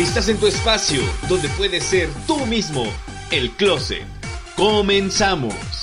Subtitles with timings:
[0.00, 2.86] Estás en tu espacio donde puedes ser tú mismo,
[3.30, 4.02] el closet.
[4.56, 5.79] Comenzamos.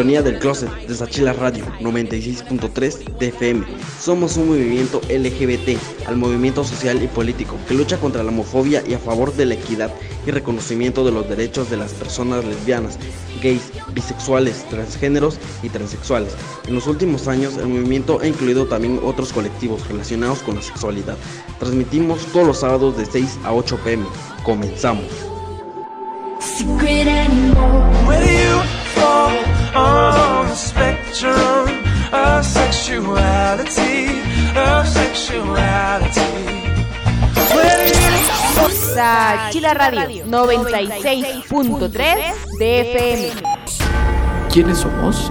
[0.00, 3.66] Sintonía del Closet de Sachila Radio 96.3 DFM.
[4.00, 5.76] Somos un movimiento LGBT,
[6.06, 9.54] al movimiento social y político que lucha contra la homofobia y a favor de la
[9.56, 9.92] equidad
[10.26, 12.98] y reconocimiento de los derechos de las personas lesbianas,
[13.42, 16.32] gays, bisexuales, transgéneros y transexuales.
[16.66, 21.18] En los últimos años, el movimiento ha incluido también otros colectivos relacionados con la sexualidad.
[21.58, 24.06] Transmitimos todos los sábados de 6 a 8 pm.
[24.44, 25.04] Comenzamos.
[39.50, 41.90] Chila Radio 96.3
[42.58, 43.30] DFM.
[44.52, 45.30] ¿Quiénes somos?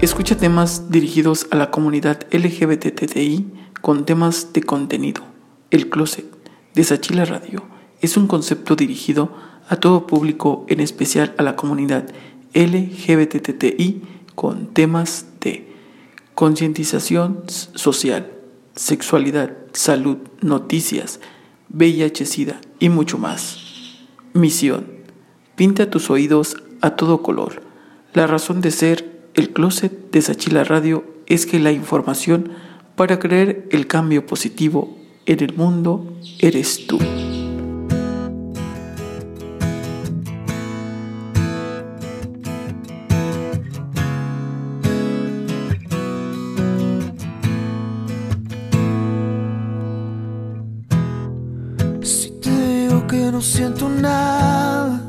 [0.00, 3.46] Escucha temas dirigidos a la comunidad LGBTTI
[3.80, 5.22] con temas de contenido.
[5.70, 6.26] El Closet
[6.74, 7.64] de Sachila Radio
[8.00, 9.32] es un concepto dirigido
[9.68, 12.04] a todo público, en especial a la comunidad
[12.54, 14.02] LGBTTI
[14.34, 15.68] con temas de
[16.34, 18.32] concientización social,
[18.74, 21.20] sexualidad, salud, noticias,
[21.72, 23.58] VIH-Sida y mucho más.
[24.32, 24.86] Misión.
[25.56, 27.62] Pinta tus oídos a todo color.
[28.14, 32.52] La razón de ser el closet de Sachila Radio es que la información
[32.94, 36.98] para creer el cambio positivo en el mundo eres tú.
[53.58, 55.00] siento nada.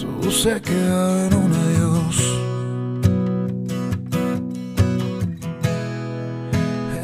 [0.00, 2.16] Todo se queda en un adiós.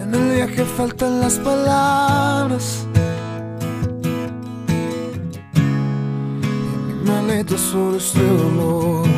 [0.01, 2.87] En el viaje faltan las palabras.
[6.71, 9.09] En mi maleta solo este dolor.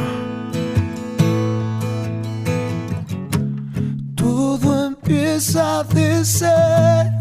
[4.17, 7.18] Todo empieza a decir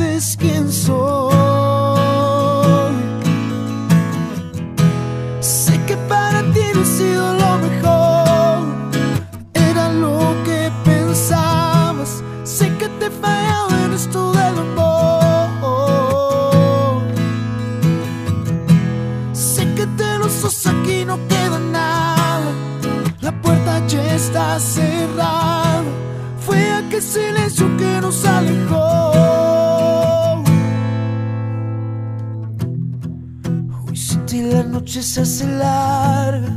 [0.00, 1.49] sabes quién soy.
[34.80, 36.52] noche se hace larga.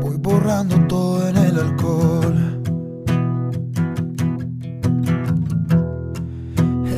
[0.00, 2.36] Voy borrando todo en el alcohol.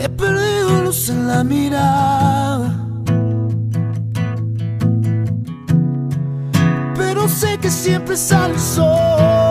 [0.01, 2.71] He perdido luz en la mirada.
[6.95, 9.42] Pero sé que siempre sale el sol.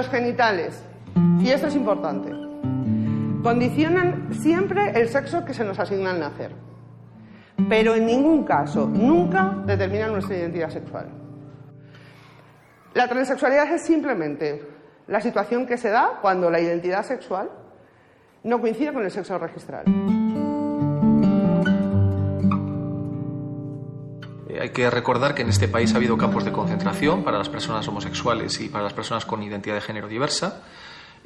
[0.00, 0.82] Los genitales,
[1.40, 2.30] y esto es importante,
[3.42, 6.52] condicionan siempre el sexo que se nos asigna al nacer,
[7.68, 11.06] pero en ningún caso, nunca determinan nuestra identidad sexual.
[12.94, 14.66] La transexualidad es simplemente
[15.06, 17.50] la situación que se da cuando la identidad sexual
[18.42, 19.84] no coincide con el sexo registral.
[24.58, 27.86] Hay que recordar que en este país ha habido campos de concentración para las personas
[27.88, 30.62] homosexuales y para las personas con identidad de género diversa,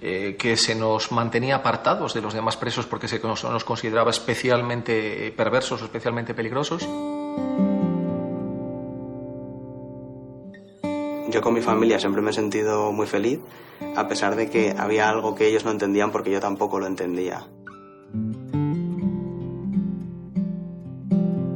[0.01, 4.11] eh, que se nos mantenía apartados de los demás presos porque se nos, nos consideraba
[4.11, 6.87] especialmente perversos o especialmente peligrosos.
[11.31, 13.41] Yo con mi familia siempre me he sentido muy feliz,
[13.97, 17.47] a pesar de que había algo que ellos no entendían porque yo tampoco lo entendía.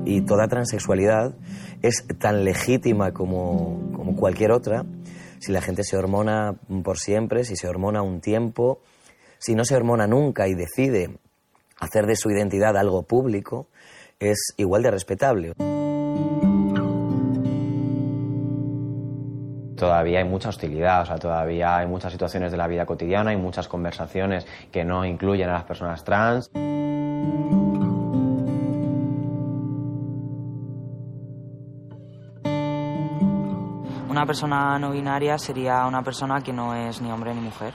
[0.09, 1.35] Y toda transexualidad
[1.83, 4.87] es tan legítima como, cualquier otra
[5.39, 8.81] si la gente se hormona por siempre, si se hormona un tiempo,
[9.39, 11.19] si no se hormona nunca y decide
[11.79, 13.69] hacer de su identidad algo público,
[14.19, 15.53] es igual de respetable.
[19.77, 23.37] Todavía hay mucha hostilidad, o sea, todavía hay muchas situaciones de la vida cotidiana, hay
[23.37, 26.51] muchas conversaciones que no incluyen a las personas trans.
[34.19, 37.73] Una persona no binaria sería una persona que no es ni hombre ni mujer.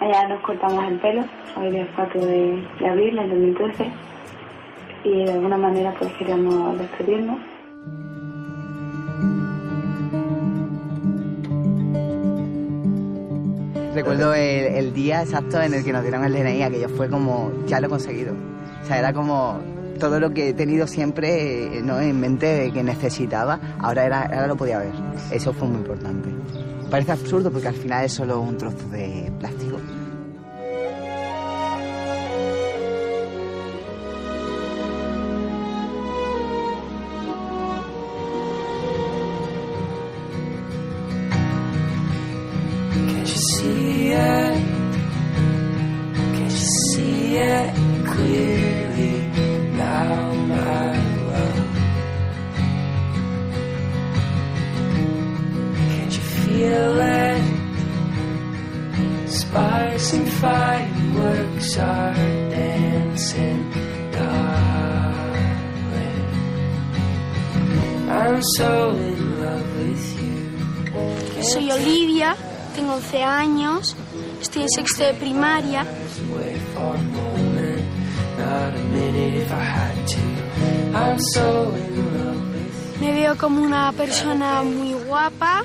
[0.00, 1.24] Allá nos cortamos el pelo,
[1.56, 3.92] hoy día 4 de, de abril del 2013,
[5.02, 7.40] y de alguna manera pues queríamos despedirnos.
[13.96, 17.50] Recuerdo el, el, día exacto en el que nos dieron el DNI, aquello fue como,
[17.66, 18.32] ya lo he conseguido.
[18.82, 19.58] O sea, era como
[19.98, 22.00] todo lo que he tenido siempre ¿no?
[22.00, 24.92] en mente que necesitaba, ahora, era, ahora lo podía ver.
[25.30, 26.30] Eso fue muy importante.
[26.90, 29.78] Parece absurdo porque al final es solo un trozo de plástico.
[73.08, 73.96] 11 años,
[74.38, 75.86] estoy en sexto de primaria
[83.00, 85.64] Me veo como una persona muy guapa.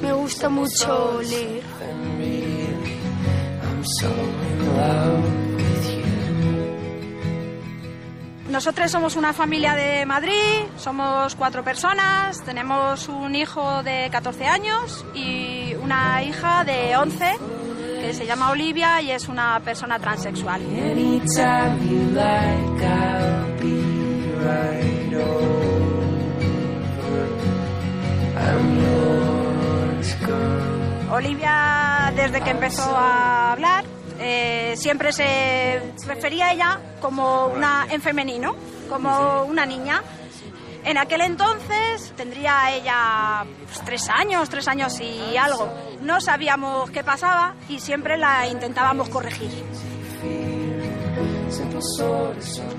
[0.00, 1.64] Me gusta mucho leer.
[8.54, 15.04] Nosotros somos una familia de Madrid, somos cuatro personas, tenemos un hijo de 14 años
[15.12, 15.53] y
[15.84, 17.38] una hija de 11
[18.00, 20.60] que se llama Olivia y es una persona transexual.
[31.12, 33.84] Olivia, desde que empezó a hablar,
[34.18, 38.56] eh, siempre se refería a ella como una en femenino,
[38.88, 40.02] como una niña.
[40.84, 45.72] En aquel entonces tendría ella pues, tres años, tres años y algo.
[46.02, 49.50] No sabíamos qué pasaba y siempre la intentábamos corregir.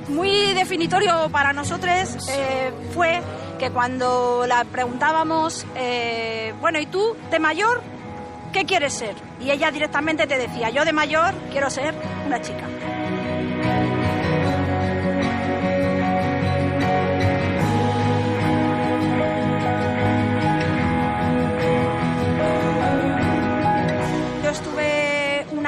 [0.10, 3.22] Muy definitorio para nosotros eh, fue
[3.58, 7.82] que cuando la preguntábamos, eh, bueno, ¿y tú de mayor
[8.54, 9.16] qué quieres ser?
[9.40, 11.96] Y ella directamente te decía, yo de mayor quiero ser
[12.26, 12.68] una chica.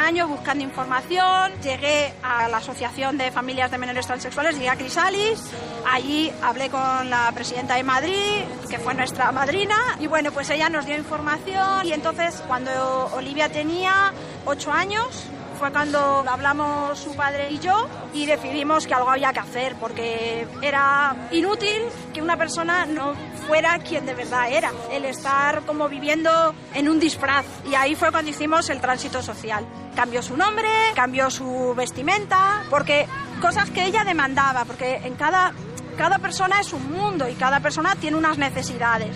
[0.08, 4.70] Estuve un año buscando información, llegué a la Asociación de Familias de Menores Transexuales, llegué
[4.70, 5.52] a Crisalis,
[5.86, 10.70] allí hablé con la presidenta de Madrid, que fue nuestra madrina, y bueno, pues ella
[10.70, 12.72] nos dio información y entonces cuando
[13.16, 14.14] Olivia tenía
[14.46, 15.26] ocho años,
[15.60, 20.48] fue cuando hablamos su padre y yo y decidimos que algo había que hacer porque
[20.62, 21.82] era inútil
[22.14, 23.14] que una persona no
[23.48, 27.46] fuera quien de verdad era, el estar como viviendo en un disfraz.
[27.70, 29.66] Y ahí fue cuando hicimos el tránsito social.
[29.96, 33.08] Cambió su nombre, cambió su vestimenta, porque
[33.42, 35.54] cosas que ella demandaba, porque en cada,
[35.98, 39.16] cada persona es un mundo y cada persona tiene unas necesidades.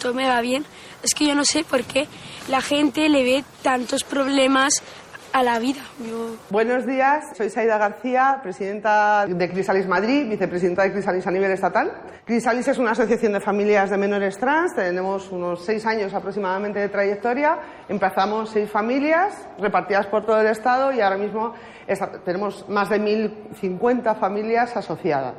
[0.00, 0.64] Todo me va bien.
[1.02, 2.06] Es que yo no sé por qué
[2.48, 4.82] la gente le ve tantos problemas
[5.32, 5.80] a la vida.
[6.50, 11.92] Buenos días, soy Saida García, presidenta de Crisalis Madrid, vicepresidenta de Crisalis a nivel estatal.
[12.24, 16.88] Crisalis es una asociación de familias de menores trans, tenemos unos seis años aproximadamente de
[16.88, 17.58] trayectoria,
[17.88, 21.54] emplazamos seis familias repartidas por todo el Estado y ahora mismo
[22.24, 25.34] tenemos más de 1.050 familias asociadas.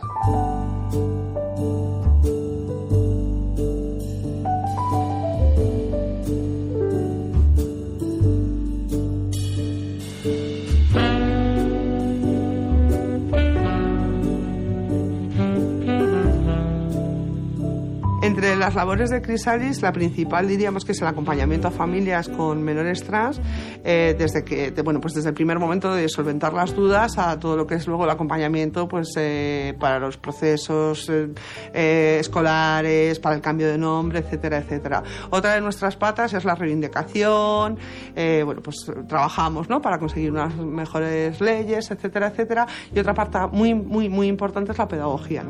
[18.50, 22.64] Entre las labores de Crisalis, la principal diríamos que es el acompañamiento a familias con
[22.64, 23.40] menores trans,
[23.84, 27.56] eh, desde que, bueno, pues desde el primer momento de solventar las dudas a todo
[27.56, 33.42] lo que es luego el acompañamiento, pues eh, para los procesos eh, escolares, para el
[33.42, 35.04] cambio de nombre, etcétera, etcétera.
[35.30, 37.78] Otra de nuestras patas es la reivindicación,
[38.16, 38.78] bueno, pues
[39.08, 39.80] trabajamos, ¿no?
[39.80, 42.66] Para conseguir unas mejores leyes, etcétera, etcétera.
[42.96, 45.46] Y otra parte muy, muy, muy importante es la pedagogía.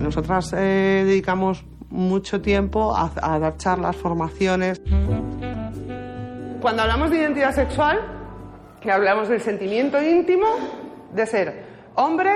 [0.00, 4.80] Nosotras eh, dedicamos mucho tiempo a, a dar charlas, formaciones.
[6.60, 8.00] Cuando hablamos de identidad sexual,
[8.80, 10.46] que hablamos del sentimiento íntimo
[11.12, 11.64] de ser
[11.94, 12.32] hombre,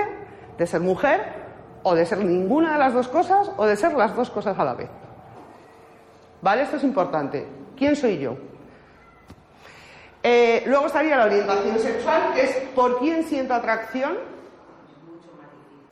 [0.57, 1.43] de ser mujer,
[1.83, 4.63] o de ser ninguna de las dos cosas, o de ser las dos cosas a
[4.63, 4.89] la vez.
[6.41, 6.63] ¿Vale?
[6.63, 7.47] Esto es importante.
[7.77, 8.37] ¿Quién soy yo?
[10.21, 14.32] Eh, luego estaría la orientación sexual, que es por quién siento atracción.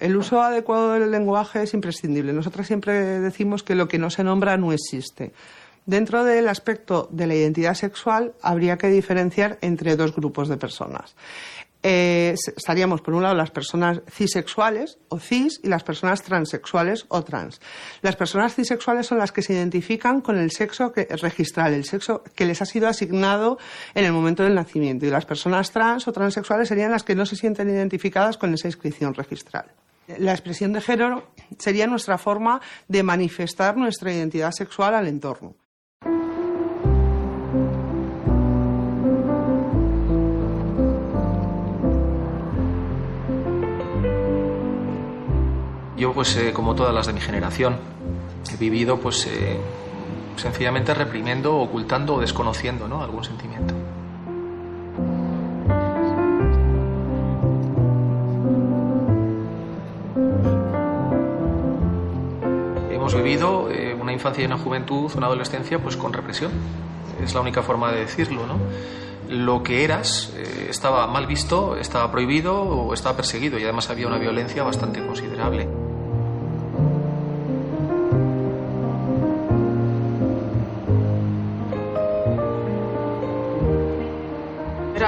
[0.01, 2.33] El uso adecuado del lenguaje es imprescindible.
[2.33, 5.31] Nosotras siempre decimos que lo que no se nombra no existe.
[5.85, 11.15] Dentro del aspecto de la identidad sexual habría que diferenciar entre dos grupos de personas.
[11.83, 17.23] Eh, estaríamos, por un lado, las personas cisexuales o cis y las personas transexuales o
[17.23, 17.61] trans.
[18.01, 22.23] Las personas cisexuales son las que se identifican con el sexo que, registral, el sexo
[22.35, 23.59] que les ha sido asignado
[23.93, 25.05] en el momento del nacimiento.
[25.05, 28.67] Y las personas trans o transexuales serían las que no se sienten identificadas con esa
[28.67, 29.65] inscripción registral.
[30.19, 35.55] La expresión de género sería nuestra forma de manifestar nuestra identidad sexual al entorno.
[46.01, 47.77] Yo, pues, eh, como todas las de mi generación,
[48.51, 49.59] he vivido, pues, eh,
[50.35, 53.03] sencillamente reprimiendo, ocultando o desconociendo, ¿no?
[53.03, 53.75] Algún sentimiento.
[63.11, 66.49] Hemos vivido eh, una infancia y una juventud, una adolescencia, pues, con represión.
[67.21, 68.55] Es la única forma de decirlo, ¿no?
[69.27, 74.07] lo que eras eh, estaba mal visto, estaba prohibido o estaba perseguido y además había
[74.07, 75.67] una violencia bastante considerable.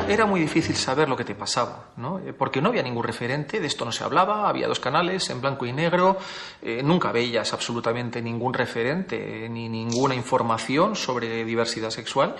[0.07, 2.19] Era, muy difícil saber lo que te pasaba, ¿no?
[2.19, 5.41] Eh, porque no había ningún referente, de esto no se hablaba, había dos canales en
[5.41, 6.17] blanco y negro,
[6.62, 12.36] eh, nunca veías absolutamente ningún referente ni ninguna información sobre diversidad sexual.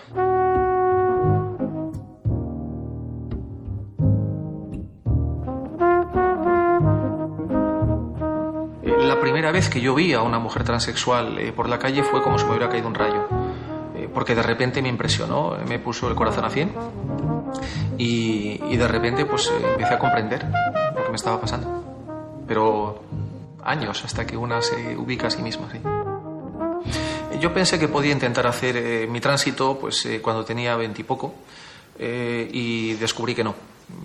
[8.84, 12.04] Eh, La primera vez que yo vi a una mujer transexual eh, por la calle
[12.04, 13.33] fue como si me hubiera caído un rayo, eh,
[14.14, 16.72] porque de repente me impresionó, me puso el corazón a 100
[17.98, 20.46] y, de repente pues eh, empecé a comprender
[20.96, 21.84] lo que me estaba pasando.
[22.48, 23.04] Pero
[23.64, 25.68] años hasta que una se ubica a sí misma.
[27.40, 31.34] Yo pensé que podía intentar hacer eh, mi tránsito pues eh, cuando tenía veintipoco
[32.00, 33.54] y descubrí que no,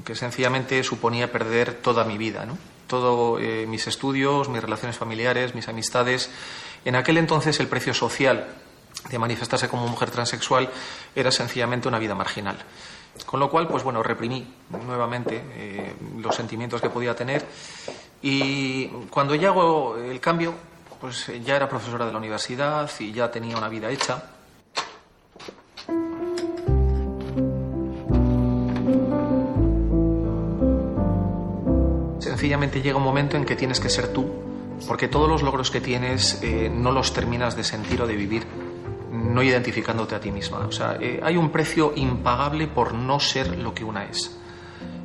[0.05, 2.59] que sencillamente suponía perder toda mi vida, ¿no?
[2.87, 6.31] Todos mis estudios, mis relaciones familiares, mis amistades.
[6.85, 8.47] En aquel entonces el precio social
[9.11, 10.69] de manifestarse como mujer transexual
[11.15, 12.57] era sencillamente una vida marginal.
[13.27, 14.47] Con lo cual, pues bueno, reprimí
[14.87, 17.45] nuevamente eh, los sentimientos que podía tener
[18.23, 20.55] y cuando ya hago el cambio,
[21.01, 24.31] pues eh, ya era profesora de la universidad y ya tenía una vida hecha.
[32.19, 34.31] Sencillamente llega un momento en que tienes que ser tú,
[34.87, 38.68] porque todos los logros que tienes eh, no los terminas de sentir o de vivir
[39.29, 40.59] no identificándote a ti misma.
[40.59, 44.37] O sea, eh, hay un precio impagable por no ser lo que una es.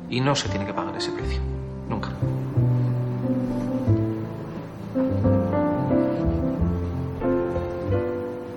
[0.08, 1.40] Y no se tiene que pagar ese precio.
[1.88, 2.10] Nunca.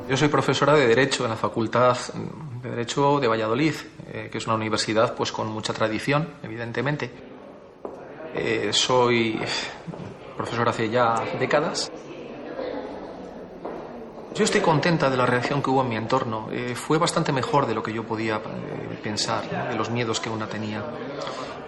[0.10, 1.98] Yo soy profesora de Derecho en la Facultad
[2.64, 3.74] de Derecho de Valladolid,
[4.08, 7.12] eh, que es una universidad pues, con mucha tradición, evidentemente.
[8.34, 9.40] Eh, soy
[10.38, 11.92] profesor hace ya décadas.
[14.38, 16.50] Yo estoy contenta de la reacción que hubo en mi entorno.
[16.52, 20.30] Eh, fue bastante mejor de lo que yo podía eh, pensar, de los miedos que
[20.30, 20.84] una tenía.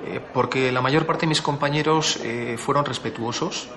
[0.05, 3.69] Eh, porque la mayor parte de mis compañeros eh, fueron respetuosos.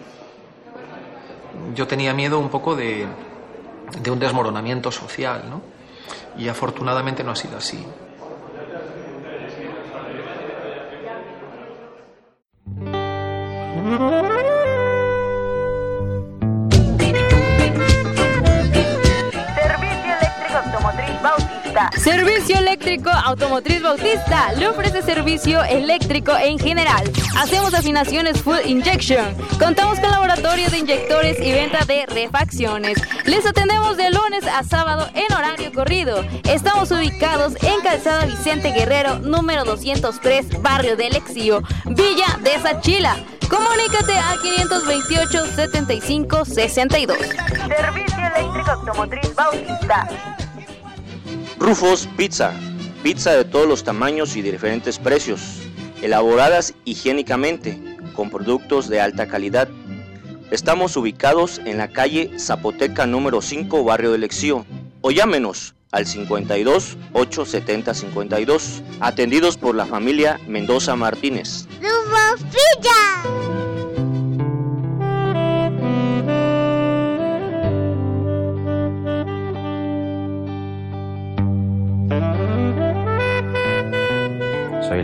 [1.74, 3.06] Yo tenía miedo un poco de,
[3.98, 5.62] de un desmoronamiento social, ¿no?
[6.36, 7.86] Y afortunadamente no ha sido así.
[21.96, 27.10] Servicio Eléctrico Automotriz Bautista le ofrece servicio eléctrico en general.
[27.36, 29.34] Hacemos afinaciones full injection.
[29.58, 32.98] Contamos con laboratorio de inyectores y venta de refacciones.
[33.24, 36.24] Les atendemos de lunes a sábado en horario corrido.
[36.44, 43.16] Estamos ubicados en Calzada Vicente Guerrero, número 203, barrio del Exío, Villa de Sachila.
[43.48, 47.18] Comunícate al 528 75 62.
[47.18, 50.08] Servicio Eléctrico Automotriz Bautista.
[51.62, 52.52] Rufos Pizza.
[53.04, 55.60] Pizza de todos los tamaños y de diferentes precios.
[56.02, 57.80] Elaboradas higiénicamente,
[58.16, 59.68] con productos de alta calidad.
[60.50, 64.66] Estamos ubicados en la calle Zapoteca número 5, barrio del Exío.
[65.02, 68.82] O llámenos al 52 870 52.
[68.98, 71.68] Atendidos por la familia Mendoza Martínez.
[71.80, 73.31] ¡Rufos Pizza!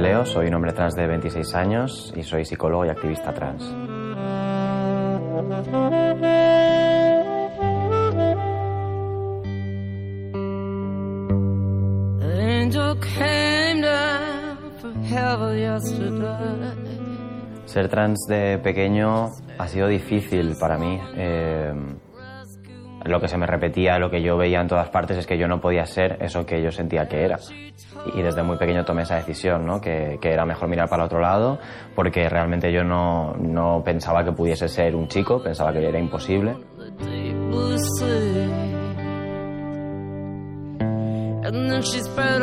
[0.08, 3.62] Leo, soy un hombre trans de 26 años y soy psicólogo y activista trans.
[17.66, 20.98] Ser trans de pequeño ha sido difícil para mí.
[21.16, 21.74] Eh,
[23.08, 25.48] lo que se me repetía, lo que yo veía en todas partes es que yo
[25.48, 27.38] no podía ser eso que yo sentía que era.
[28.14, 29.80] Y desde muy pequeño tomé esa decisión, ¿no?
[29.80, 31.58] que, era mejor mirar para otro lado,
[31.94, 36.56] porque realmente yo no, no pensaba que pudiese ser un chico, pensaba que era imposible.
[41.40, 42.42] And then she spread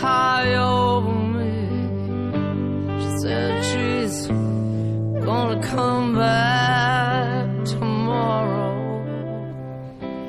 [0.00, 1.54] high over me.
[5.24, 6.93] Gonna come back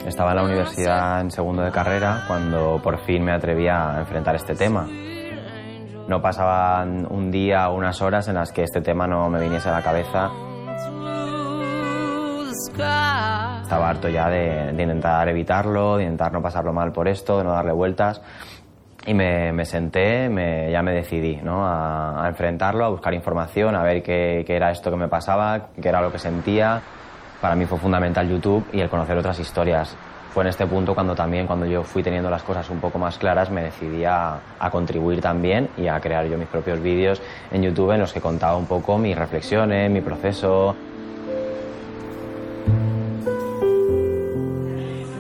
[0.05, 4.35] Estaba en la universidad en segundo de carrera cuando por fin me atrevía a enfrentar
[4.35, 4.87] este tema.
[6.07, 9.69] No pasaban un día o unas horas en las que este tema no me viniese
[9.69, 10.29] a la cabeza.
[13.63, 17.43] Estaba harto ya de, de intentar evitarlo, de intentar no pasarlo mal por esto, de
[17.43, 18.21] no darle vueltas.
[19.07, 21.65] y me, me senté, me, ya me decidí ¿no?
[21.65, 25.67] a, a enfrentarlo, a buscar información, a ver qué, qué era esto que me pasaba,
[25.81, 26.81] qué era lo que sentía.
[27.45, 29.95] Para mí fue fundamental YouTube y el conocer otras historias.
[30.33, 33.19] Fue en este punto cuando también, cuando yo fui teniendo las cosas un poco más
[33.19, 37.61] claras, me decidí a, a contribuir también y a crear yo mis propios vídeos en
[37.61, 40.75] YouTube en los que contaba un poco mis reflexiones, mi proceso.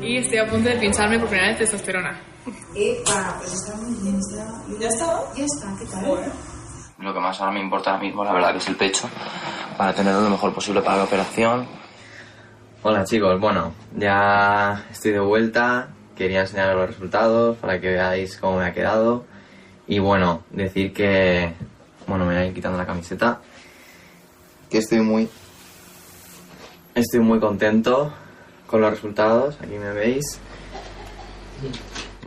[0.01, 2.19] Y estoy a punto de pincharme por primera vez testosterona.
[2.75, 4.79] Epa, pues está muy bien, está...
[4.79, 5.21] ¿Ya está?
[5.37, 6.33] Ya está, ¿qué tal?
[6.97, 9.07] Lo que más ahora me importa ahora mismo, la verdad, que es el pecho,
[9.77, 11.84] para tenerlo lo mejor posible para la operación.
[12.87, 18.59] Hola chicos, bueno, ya estoy de vuelta, quería enseñaros los resultados para que veáis cómo
[18.59, 19.25] me ha quedado.
[19.87, 21.51] Y bueno, decir que,
[22.05, 23.41] bueno, me voy a quitando la camiseta,
[24.69, 25.27] que estoy muy,
[26.93, 28.13] estoy muy contento
[28.67, 30.39] con los resultados, aquí me veis.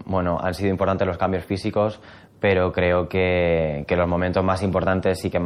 [0.06, 2.00] bueno, han sido importantes los cambios físicos,
[2.40, 5.40] pero creo que, que los momentos más importantes y que,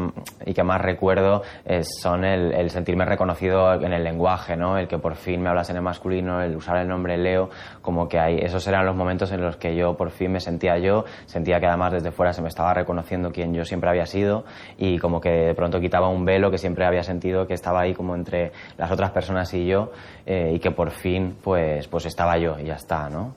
[0.46, 4.76] y que más recuerdo es- son el, el sentirme reconocido en el lenguaje, ¿no?
[4.78, 7.50] El que por fin me hablas en el masculino, el usar el nombre Leo,
[7.81, 10.78] como que hay, esos eran los momentos en los que yo por fin me sentía
[10.78, 14.44] yo, sentía que además desde fuera se me estaba reconociendo quién yo siempre había sido
[14.76, 17.94] y como que de pronto quitaba un velo que siempre había sentido que estaba ahí
[17.94, 19.92] como entre las otras personas y yo
[20.26, 23.35] eh, y que por fin pues, pues estaba yo y ya está, ¿no?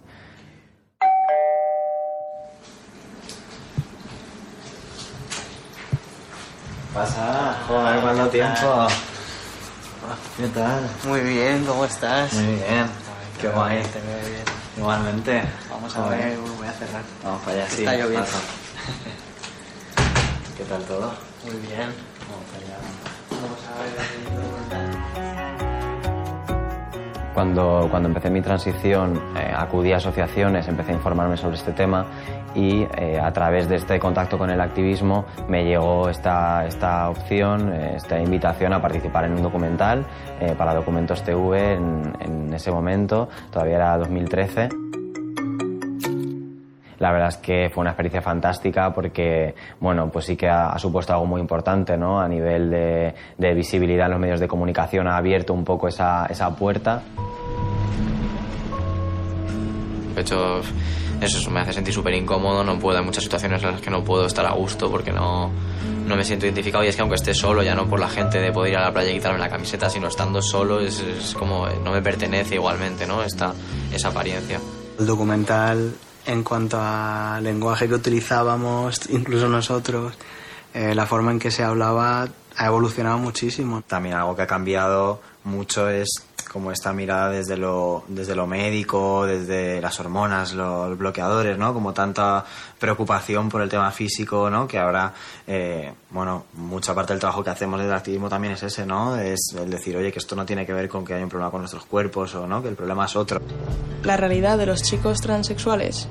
[6.95, 8.87] Pasa, joder, cuánto tiempo.
[10.37, 10.89] ¿Qué tal?
[11.05, 12.31] Muy bien, ¿cómo estás?
[12.31, 12.87] Muy bien,
[13.41, 13.83] qué guay.
[13.83, 14.43] Te veo bien.
[14.77, 15.43] Igualmente.
[15.69, 16.19] Vamos a Joder.
[16.19, 17.01] ver, voy a cerrar.
[17.21, 17.83] Vamos para allá, sí.
[17.83, 18.27] Está lloviendo.
[20.57, 21.13] ¿Qué tal todo?
[21.43, 21.91] Muy bien.
[22.29, 22.77] Vamos para allá.
[23.29, 24.95] Vamos a ver.
[27.33, 32.05] Cuando, cuando empecé mi transición, eh, acudí a asociaciones, empecé a informarme sobre este tema
[32.55, 37.71] y eh, a través de este contacto con el activismo me llegó esta, esta opción,
[37.73, 40.05] eh, esta invitación a participar en un documental
[40.39, 44.69] eh, para Documentos TV en, ese momento, todavía era 2013.
[46.99, 51.11] La verdad es que fue una experiencia fantástica porque, bueno, pues sí que ha, supuesto
[51.11, 52.21] algo muy importante, ¿no?
[52.21, 56.55] A nivel de, visibilidad en los medios de comunicación ha abierto un poco esa, esa
[56.55, 57.01] puerta.
[60.15, 60.61] Hecho,
[61.21, 64.03] eso, me hace sentir súper incómodo, no puedo, hay muchas situaciones en las que no
[64.03, 65.51] puedo estar a gusto porque no,
[66.05, 68.39] no me siento identificado y es que aunque esté solo, ya no por la gente
[68.39, 71.33] de poder ir a la playa y quitarme la camiseta, sino estando solo, es, es
[71.33, 73.23] como, no me pertenece igualmente, ¿no?
[73.23, 73.53] Esta,
[73.93, 74.59] esa apariencia.
[74.99, 75.93] El documental,
[76.25, 80.13] en cuanto al lenguaje que utilizábamos, incluso nosotros,
[80.73, 83.81] eh, la forma en que se hablaba ha evolucionado muchísimo.
[83.81, 86.07] También algo que ha cambiado mucho es
[86.55, 91.73] como esta mirada desde lo, desde lo médico, desde las hormonas, los bloqueadores, ¿no?
[91.73, 92.45] Como tanta
[92.79, 94.65] preocupación por el tema físico, ¿no?
[94.65, 95.13] Que ahora,
[95.45, 99.17] eh, bueno, mucha parte del trabajo que hacemos desde el activismo también es ese, ¿no?
[99.17, 101.51] Es el decir, oye, que esto no tiene que ver con que hay un problema
[101.51, 102.61] con nuestros cuerpos o, ¿no?
[102.61, 103.41] Que el problema es otro.
[104.03, 106.07] La realidad de los chicos transexuales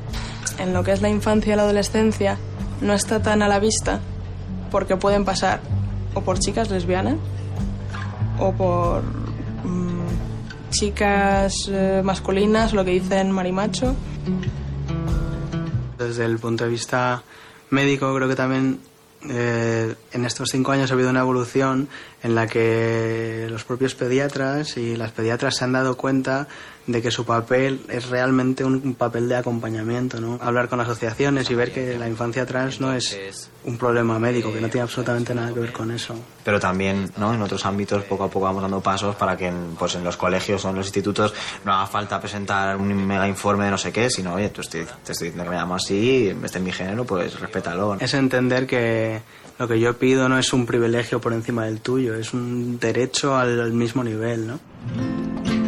[0.59, 2.37] en lo que es la infancia y la adolescencia
[2.83, 4.01] no está tan a la vista
[4.71, 5.61] porque pueden pasar
[6.15, 7.17] o por chicas lesbianas
[8.39, 13.95] o por mm, chicas eh, masculinas, lo que dicen marimacho.
[15.99, 17.23] Desde el punto de vista
[17.71, 18.81] médico, creo que también
[19.29, 21.89] eh, en estos cinco años ha habido una evolución
[22.23, 26.47] en la que los propios pediatras y las pediatras se han dado cuenta
[26.87, 30.39] de que su papel es realmente un papel de acompañamiento, ¿no?
[30.43, 33.19] Hablar con asociaciones y ver que la infancia trans no es
[33.65, 36.15] un problema médico, que no tiene absolutamente nada que ver con eso.
[36.45, 37.33] pero también ¿no?
[37.33, 40.19] en otros ámbitos poco a poco vamos dando pasos para que en, pues en los
[40.19, 41.33] colegios o en los institutos
[41.65, 44.85] no haga falta presentar un mega informe de no sé qué, sino oye, tú estoy-
[45.05, 47.97] te estoy diciendo que me llamo así, este es mi género, pues respétalo.
[47.99, 49.23] Es entender que
[49.59, 53.37] lo que yo pido no es un privilegio por encima del tuyo, es un derecho
[53.39, 55.64] al, al mismo nivel, ¿no?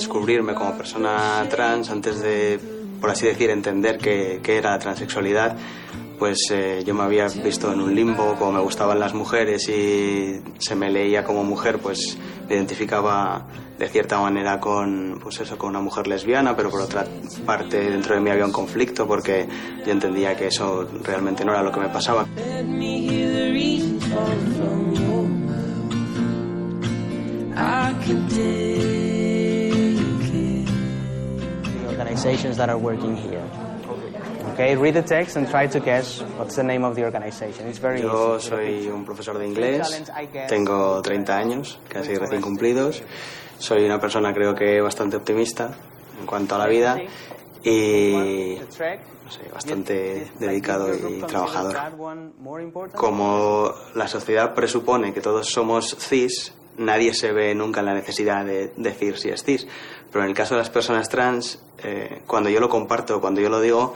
[0.00, 2.58] Descubrirme como persona trans, antes de,
[3.00, 5.56] por así decir, entender qué, qué era la transexualidad,
[6.18, 10.40] pues eh, yo me había visto en un limbo, como me gustaban las mujeres y
[10.58, 13.46] se me leía como mujer, pues me identificaba
[13.78, 17.06] de cierta manera con, pues eso, con una mujer lesbiana, pero por otra
[17.46, 19.48] parte dentro de mí había un conflicto porque
[19.86, 22.26] yo entendía que eso realmente no era lo que me pasaba.
[22.36, 23.00] Let me
[32.20, 33.42] organizations that are working here.
[34.52, 37.66] Okay, read the text and try to guess what's the name of the organization.
[37.68, 38.48] It's very Yo easy.
[38.48, 40.02] soy un profesor de inglés,
[40.48, 43.02] tengo 30 años, casi recién cumplidos.
[43.58, 45.74] Soy una persona creo que bastante optimista
[46.18, 47.00] en cuanto a la vida
[47.62, 51.76] y no sé, bastante dedicado y trabajador.
[52.94, 58.44] Como la sociedad presupone que todos somos cis, nadie se ve nunca en la necesidad
[58.44, 59.66] de decir si es cis.
[60.10, 63.48] Pero en el caso de las personas trans, eh, cuando yo lo comparto, cuando yo
[63.48, 63.94] lo digo,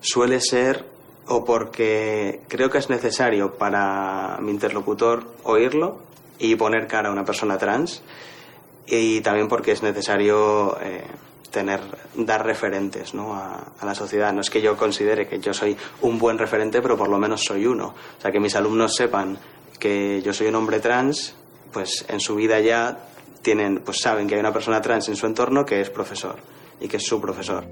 [0.00, 0.84] suele ser
[1.28, 5.98] o porque creo que es necesario para mi interlocutor oírlo
[6.38, 8.02] y poner cara a una persona trans
[8.86, 11.04] y también porque es necesario eh,
[11.50, 11.80] tener
[12.14, 13.34] dar referentes ¿no?
[13.34, 16.80] a, a la sociedad no es que yo considere que yo soy un buen referente
[16.80, 19.38] pero por lo menos soy uno o sea que mis alumnos sepan
[19.80, 21.34] que yo soy un hombre trans
[21.72, 22.98] pues en su vida ya
[23.42, 26.36] tienen pues saben que hay una persona trans en su entorno que es profesor
[26.80, 27.64] y que es su profesor.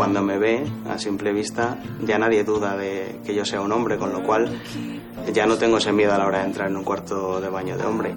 [0.00, 3.98] Cuando me ve a simple vista ya nadie duda de que yo sea un hombre,
[3.98, 4.58] con lo cual
[5.30, 7.76] ya no tengo ese miedo a la hora de entrar en un cuarto de baño
[7.76, 8.16] de hombre.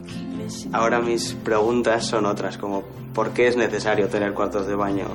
[0.71, 5.07] Ahora mis preguntas son otras, como ¿por qué es necesario tener cuartos de baño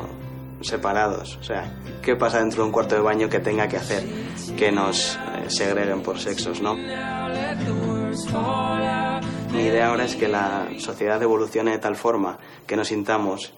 [0.61, 1.39] separados?
[1.41, 4.05] O sea, ¿qué pasa dentro de un cuarto de baño que tenga que hacer
[4.59, 6.75] que nos eh, segreguen por sexos, no?
[9.55, 13.55] Mi idea ahora es que la sociedad evolucione de tal forma que nos sintamos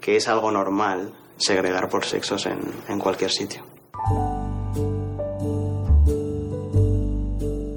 [0.00, 3.62] que es algo normal segregar por sexos en, en cualquier sitio.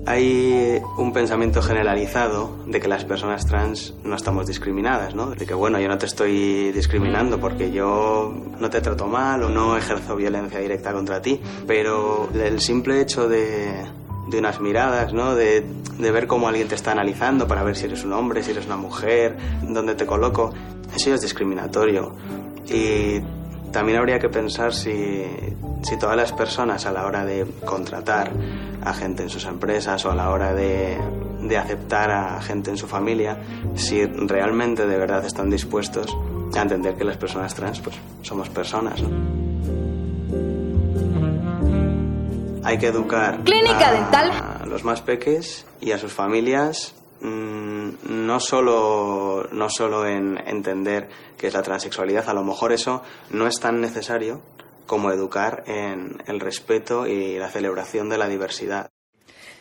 [0.06, 5.30] Hay un pensamiento generalizado de que las personas trans no estamos discriminadas, ¿no?
[5.30, 9.50] De que, bueno, yo no te estoy discriminando porque yo no te trato mal o
[9.50, 13.86] no ejerzo violencia directa contra ti, pero el simple hecho de,
[14.30, 15.36] de unas miradas, ¿no?
[15.36, 15.63] De,
[16.00, 18.65] de ver cómo alguien te está analizando para ver si eres un hombre, si eres
[18.65, 20.52] una mujer, dónde te coloco,
[20.95, 22.15] eso ya es discriminatorio.
[22.65, 23.22] Y
[23.71, 25.23] también habría que pensar si,
[25.84, 28.32] si todas las personas a la hora de contratar
[28.84, 30.97] a gente en sus empresas o a la hora de,
[31.41, 33.38] de aceptar a gente en su familia,
[33.75, 36.15] si realmente de verdad están dispuestos
[36.58, 39.01] a entender que las personas trans pues somos personas.
[39.01, 39.10] ¿no?
[42.63, 44.32] Hay que educar Clínica a, Dental.
[44.62, 51.47] a los más peques y a sus familias no solo, no solo en entender qué
[51.47, 54.41] es la transexualidad, a lo mejor eso no es tan necesario
[54.86, 58.89] como educar en el respeto y la celebración de la diversidad.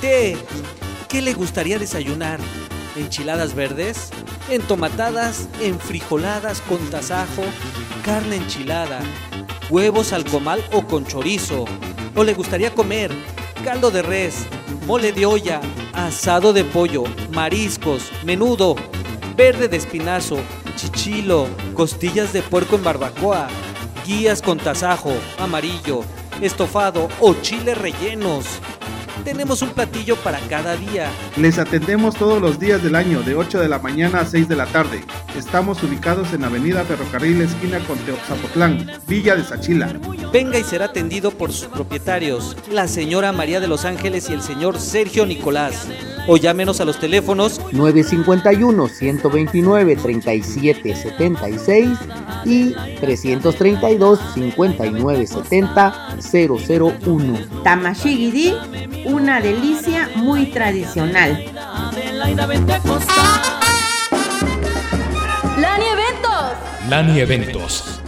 [0.00, 0.36] té.
[1.08, 2.40] ¿Qué le gustaría desayunar?
[2.96, 4.10] ¿Enchiladas verdes?
[4.48, 5.48] ¿Entomatadas?
[5.60, 7.42] ¿Enfrijoladas con tasajo?
[8.04, 9.00] ¿Carne enchilada?
[9.70, 11.66] ¿Huevos al comal o con chorizo?
[12.16, 13.12] ¿O le gustaría comer
[13.64, 14.46] caldo de res,
[14.86, 15.60] mole de olla,
[15.94, 18.76] asado de pollo, mariscos, menudo,
[19.36, 20.36] verde de espinazo,
[20.76, 23.48] chichilo, costillas de puerco en barbacoa,
[24.06, 26.02] guías con tasajo, amarillo,
[26.42, 28.44] estofado o chile rellenos?
[29.24, 31.10] tenemos un platillo para cada día.
[31.36, 34.56] Les atendemos todos los días del año de 8 de la mañana a 6 de
[34.56, 35.02] la tarde.
[35.36, 39.94] Estamos ubicados en Avenida Ferrocarril esquina con Teoxapotlán, Villa de Sachila.
[40.34, 44.42] Venga y será atendido por sus propietarios, la señora María de los Ángeles y el
[44.42, 45.86] señor Sergio Nicolás.
[46.26, 51.98] O llámenos a los teléfonos 951 129 37 76
[52.46, 56.16] y 332 59 70
[57.06, 57.38] 001.
[57.62, 58.54] Tamashigiri,
[59.04, 61.44] una delicia muy tradicional.
[65.56, 66.52] Lani Eventos.
[66.88, 68.03] Lani Eventos.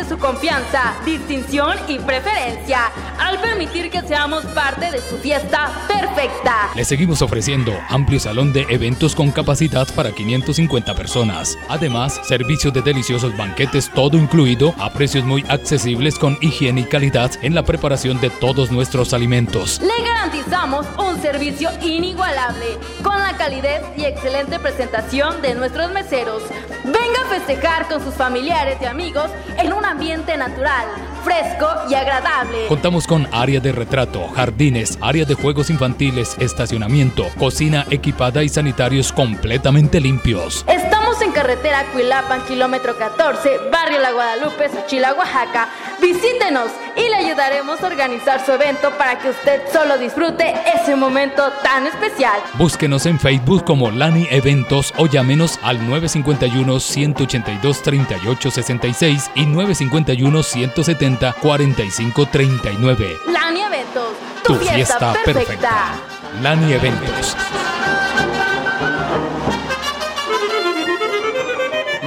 [0.00, 6.70] Agradece su confianza, distinción y preferencia al permitir que seamos parte de su fiesta perfecta.
[6.74, 11.58] Le seguimos ofreciendo amplio salón de eventos con capacidad para 550 personas.
[11.68, 17.30] Además, servicios de deliciosos banquetes todo incluido a precios muy accesibles con higiene y calidad
[17.42, 19.80] en la preparación de todos nuestros alimentos.
[19.80, 26.42] Le garantizamos un servicio inigualable con la calidez y excelente presentación de nuestros meseros.
[26.84, 30.86] Venga a festejar con sus familiares y amigos en un ambiente natural,
[31.24, 32.66] fresco y agradable.
[32.68, 39.12] Contamos con área de retrato, jardines, área de juegos infantiles, estacionamiento, cocina equipada y sanitarios
[39.12, 40.64] completamente limpios.
[40.68, 45.68] Estamos en carretera Cuilapan, kilómetro 14, barrio La Guadalupe, Xochila, Oaxaca.
[46.00, 51.50] Visítenos y le ayudaremos a organizar su evento para que usted solo disfrute ese momento
[51.62, 52.40] tan especial.
[52.54, 61.32] Búsquenos en Facebook como Lani Eventos o llámenos al 951 182 3866 y 951 170
[61.34, 63.18] 4539.
[63.28, 65.92] Lani Eventos, tu, fiesta, perfecta.
[66.40, 67.36] Lani Eventos.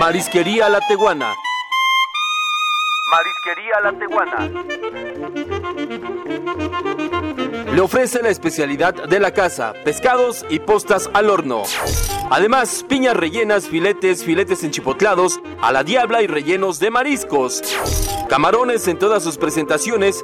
[0.03, 1.33] Marisquería La Teguana.
[3.09, 4.37] Marisquería La Teguana.
[7.73, 11.63] Le ofrece la especialidad de la casa, pescados y postas al horno.
[12.29, 17.63] Además, piñas rellenas, filetes, filetes enchipotlados, a la diabla y rellenos de mariscos.
[18.29, 20.21] Camarones en todas sus presentaciones,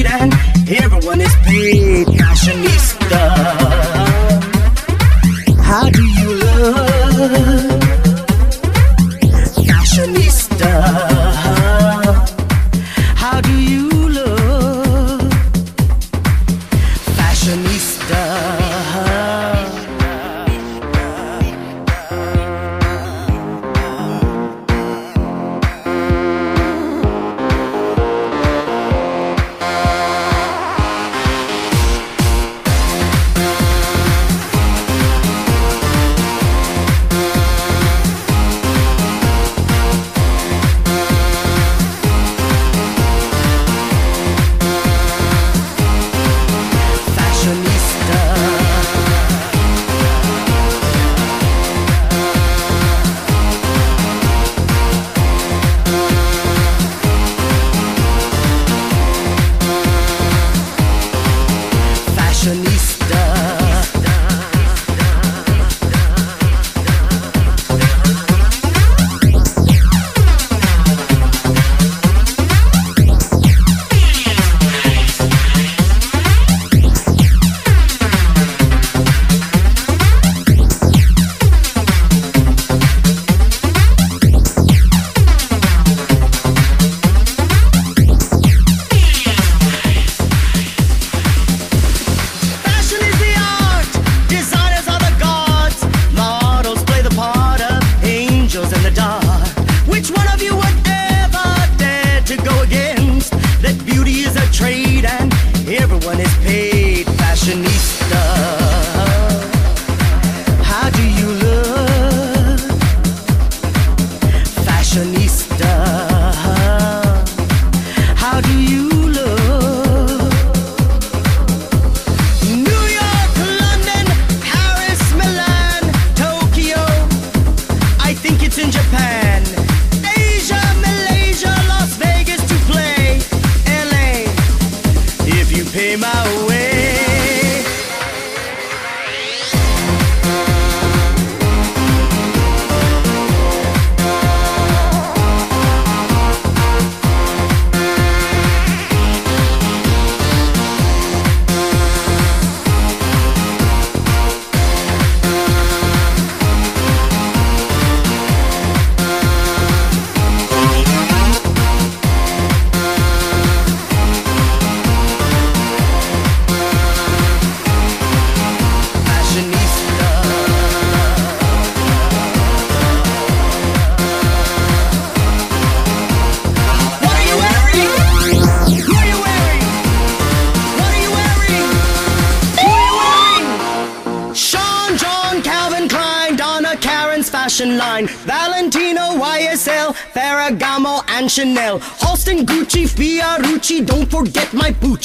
[0.00, 0.35] A trade and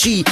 [0.02, 0.24] Gucci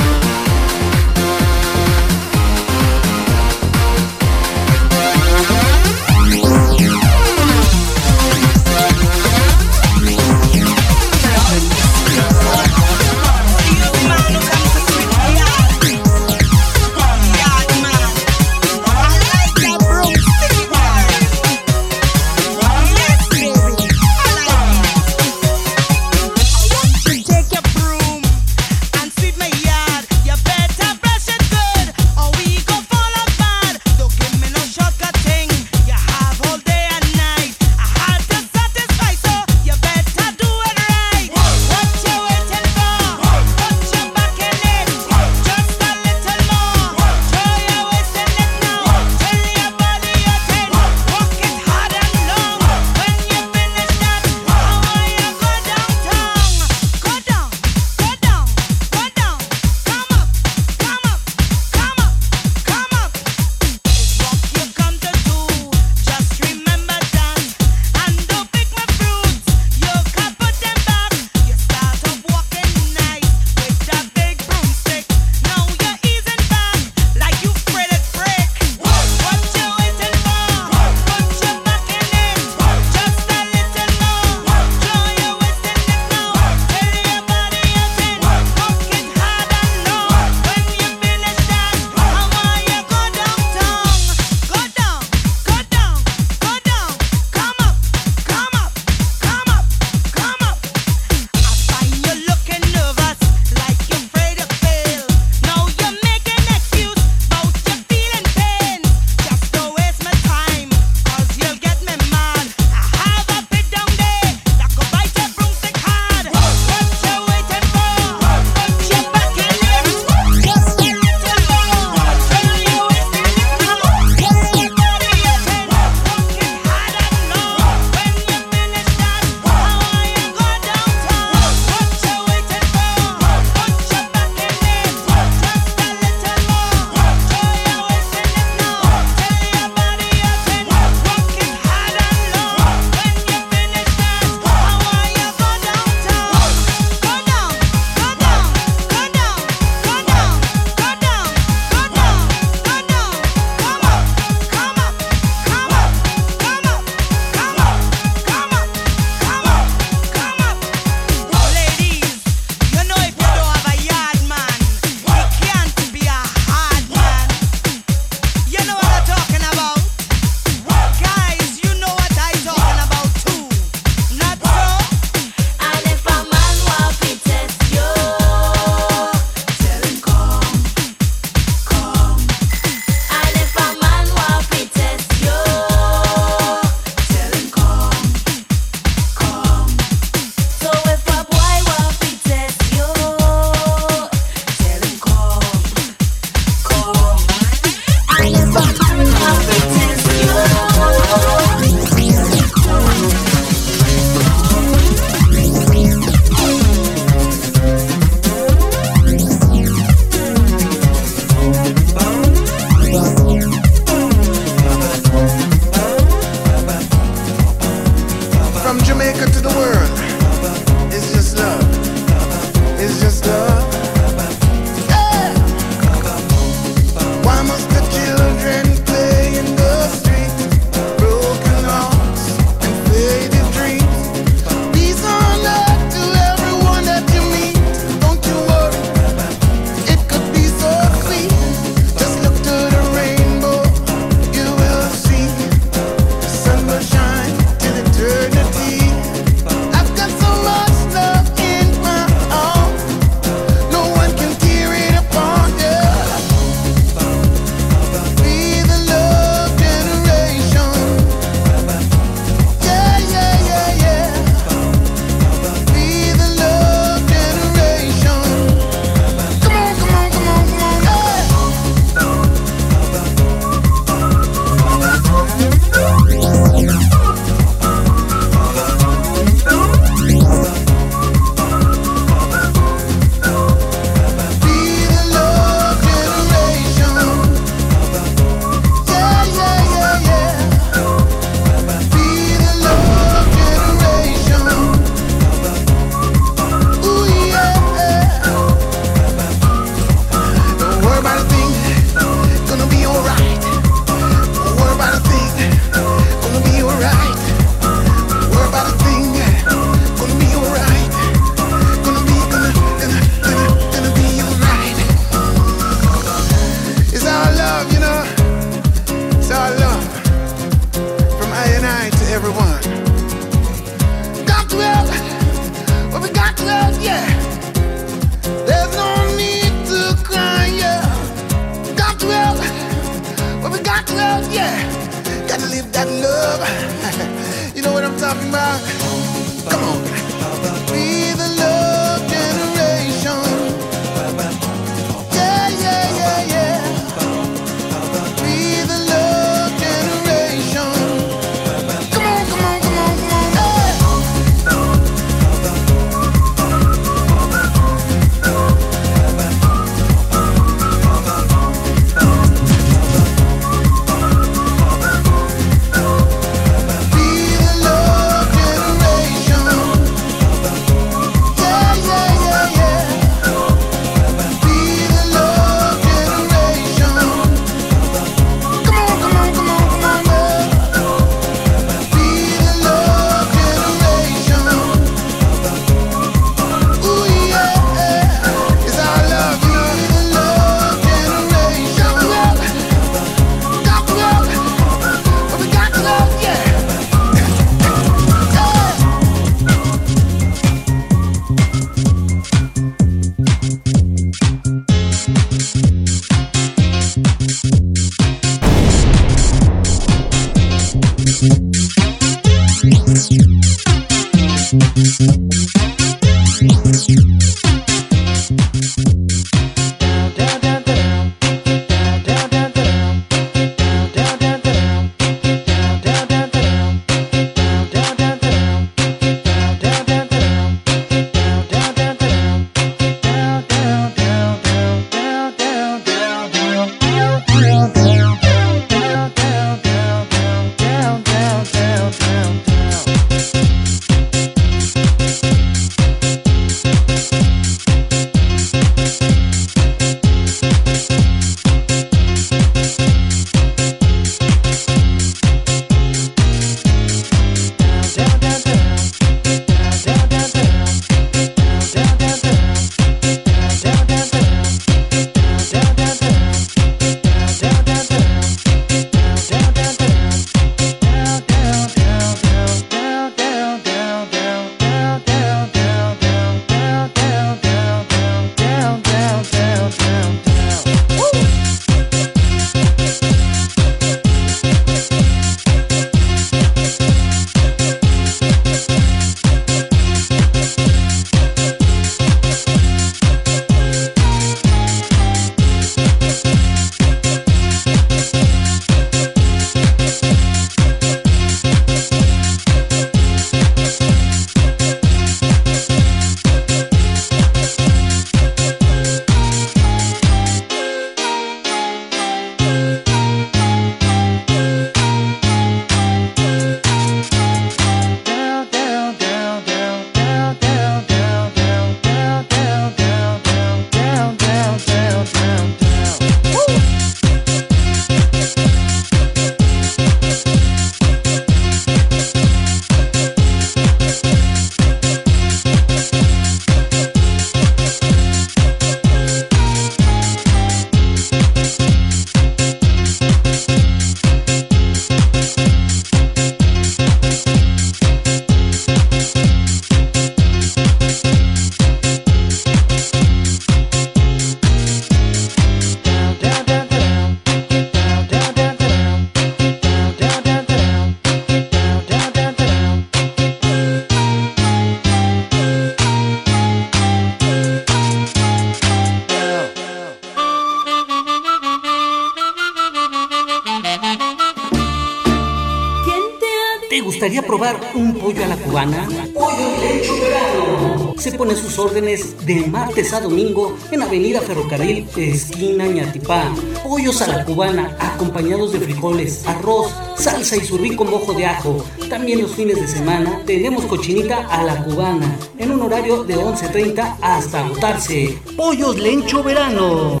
[581.58, 586.24] órdenes de martes a domingo en Avenida Ferrocarril, esquina Ñatipá.
[586.62, 591.64] Pollos a la cubana, acompañados de frijoles, arroz, salsa y surrí con mojo de ajo.
[591.88, 596.96] También los fines de semana tenemos cochinita a la cubana, en un horario de 11.30
[597.00, 598.18] hasta agotarse.
[598.36, 600.00] Pollos Lencho Verano.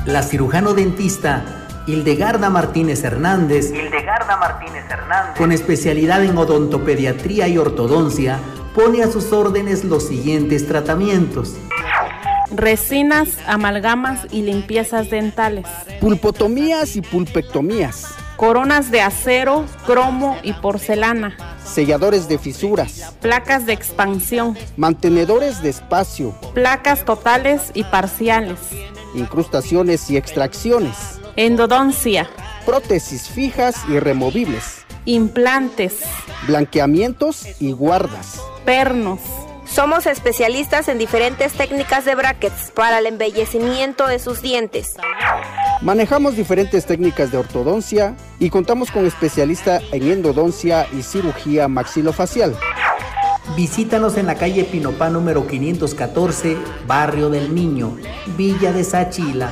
[0.07, 5.37] La cirujano dentista Hildegarda Martínez Hernández, Hildegarda Martínez Hernández.
[5.37, 8.39] con especialidad en odontopediatría y ortodoncia,
[8.75, 11.57] pone a sus órdenes los siguientes tratamientos.
[12.55, 15.67] Resinas, amalgamas y limpiezas dentales.
[16.01, 18.15] Pulpotomías y pulpectomías.
[18.37, 21.37] Coronas de acero, cromo y porcelana.
[21.65, 23.15] Selladores de fisuras.
[23.21, 24.57] Placas de expansión.
[24.77, 26.35] Mantenedores de espacio.
[26.53, 28.59] Placas totales y parciales.
[29.15, 31.22] Incrustaciones y extracciones.
[31.37, 32.29] Endodoncia.
[32.67, 34.85] Prótesis fijas y removibles.
[35.07, 36.01] Implantes.
[36.47, 38.39] Blanqueamientos y guardas.
[38.67, 39.21] Pernos.
[39.65, 44.97] Somos especialistas en diferentes técnicas de brackets para el embellecimiento de sus dientes.
[45.81, 52.55] Manejamos diferentes técnicas de ortodoncia y contamos con especialista en endodoncia y cirugía maxilofacial.
[53.57, 57.97] Visítanos en la calle Pinopá número 514, Barrio del Niño,
[58.37, 59.51] Villa de Sachila.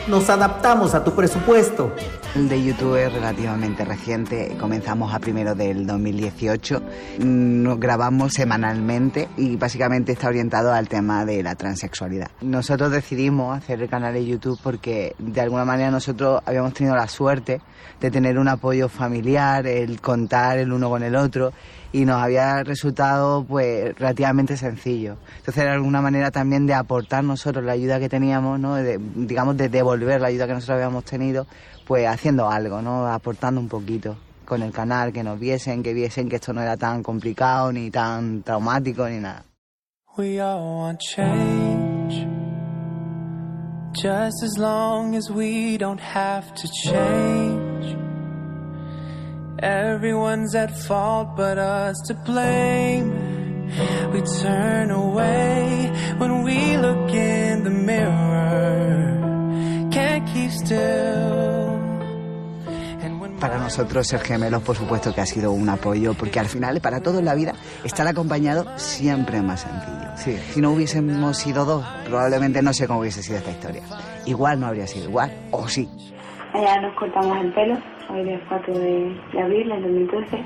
[0.09, 1.94] Nos adaptamos a tu presupuesto.
[2.34, 6.82] El de YouTube es relativamente reciente, comenzamos a primero del 2018,
[7.18, 12.30] nos grabamos semanalmente y básicamente está orientado al tema de la transexualidad.
[12.40, 17.09] Nosotros decidimos hacer el canal de YouTube porque de alguna manera nosotros habíamos tenido la
[17.09, 17.61] suerte
[18.00, 21.52] de tener un apoyo familiar, el contar el uno con el otro
[21.93, 25.16] y nos había resultado pues relativamente sencillo.
[25.39, 28.74] Entonces era alguna manera también de aportar nosotros la ayuda que teníamos, ¿no?
[28.74, 31.47] De, digamos de devolver la ayuda que nosotros habíamos tenido,
[31.86, 33.07] pues haciendo algo, ¿no?
[33.07, 36.76] Aportando un poquito con el canal, que nos viesen, que viesen que esto no era
[36.76, 39.45] tan complicado ni tan traumático ni nada.
[40.16, 42.26] We all want change.
[43.93, 48.07] Just as long as we don't have to change.
[49.61, 53.11] Everyone's at fault but us to blame.
[54.12, 59.18] We turn away when we look in the mirror.
[59.90, 61.59] Can't keep still.
[63.40, 67.00] Para nosotros ser gemelos, por supuesto que ha sido un apoyo, porque al final, para
[67.00, 67.52] todo en la vida,
[67.84, 70.09] estar acompañado siempre es más sencillo.
[70.16, 70.36] Sí.
[70.54, 73.82] Si no hubiésemos sido dos, probablemente no sé cómo hubiese sido esta historia.
[74.26, 75.88] Igual no habría sido igual, o sí.
[76.52, 77.78] Allá nos cortamos el pelo,
[78.09, 80.44] hoy es 4 de, de abril del 2013,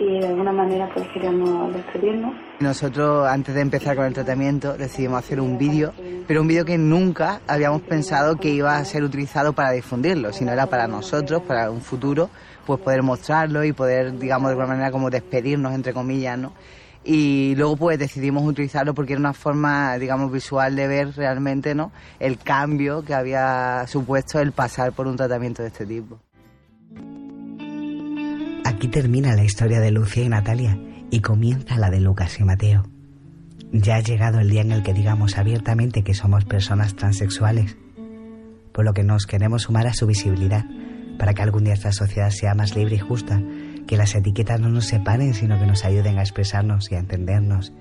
[0.00, 2.34] y de alguna manera pues queríamos despedirnos.
[2.60, 5.92] Nosotros, antes de empezar con el tratamiento, decidimos hacer un vídeo,
[6.26, 10.52] pero un vídeo que nunca habíamos pensado que iba a ser utilizado para difundirlo, sino
[10.52, 12.30] era para nosotros, para un futuro,
[12.66, 16.52] pues poder mostrarlo y poder, digamos, de alguna manera como despedirnos, entre comillas, ¿no?
[17.02, 21.92] Y luego pues decidimos utilizarlo porque era una forma, digamos, visual de ver realmente, ¿no?
[22.18, 26.18] El cambio que había supuesto el pasar por un tratamiento de este tipo.
[28.64, 30.78] Aquí termina la historia de Lucia y Natalia
[31.10, 32.84] y comienza la de Lucas y Mateo.
[33.72, 37.76] Ya ha llegado el día en el que digamos abiertamente que somos personas transexuales,
[38.72, 40.64] por lo que nos queremos sumar a su visibilidad,
[41.18, 43.42] para que algún día esta sociedad sea más libre y justa,
[43.86, 47.72] que las etiquetas no nos separen, sino que nos ayuden a expresarnos y a entendernos.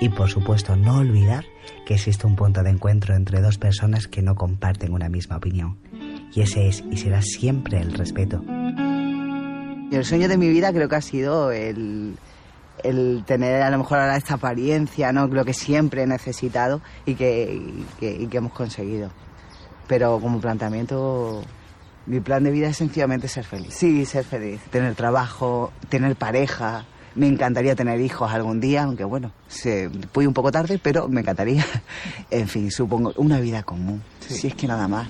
[0.00, 1.44] Y por supuesto, no olvidar
[1.86, 5.78] que existe un punto de encuentro entre dos personas que no comparten una misma opinión.
[6.34, 8.42] Y ese es y será siempre el respeto.
[9.90, 12.16] Y el sueño de mi vida creo que ha sido el,
[12.84, 15.26] el tener a lo mejor ahora esta apariencia, ¿no?
[15.26, 19.10] Lo que siempre he necesitado y que, y que, y que hemos conseguido.
[19.88, 21.42] Pero como planteamiento
[22.06, 23.74] Mi plan de vida es sencillamente ser feliz.
[23.74, 24.60] Sí, ser feliz.
[24.70, 26.86] Tener trabajo, tener pareja.
[27.16, 31.22] Me encantaría tener hijos algún día, aunque bueno, se voy un poco tarde, pero me
[31.22, 31.66] encantaría.
[32.30, 34.04] En fin, supongo, una vida común.
[34.20, 35.08] Si es que nada más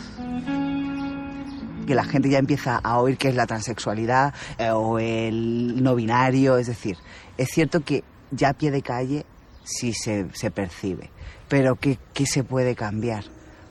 [1.91, 5.97] que la gente ya empieza a oír qué es la transexualidad eh, o el no
[5.97, 6.97] binario, es decir,
[7.37, 9.27] es cierto que ya a pie de calle
[9.65, 11.11] sí se, se percibe,
[11.49, 13.25] pero ¿qué, ¿qué, se puede cambiar?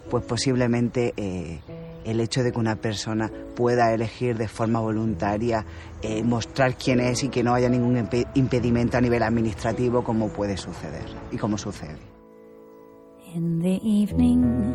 [0.10, 1.62] Pues posiblemente eh,
[2.04, 5.66] el hecho de que una persona pueda elegir de forma voluntaria
[6.02, 10.28] eh, mostrar quién es y que no haya ningún imp impedimento a nivel administrativo como
[10.28, 12.00] puede suceder y como sucede.
[13.34, 14.74] In the evening,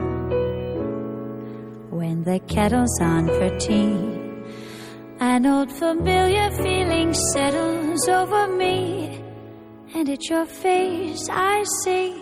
[1.95, 3.95] when the kettle's on for tea,
[5.21, 9.23] an old familiar feeling settles over me,
[9.95, 12.21] and it's your face I see,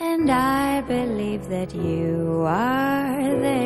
[0.00, 3.62] and I believe that you are there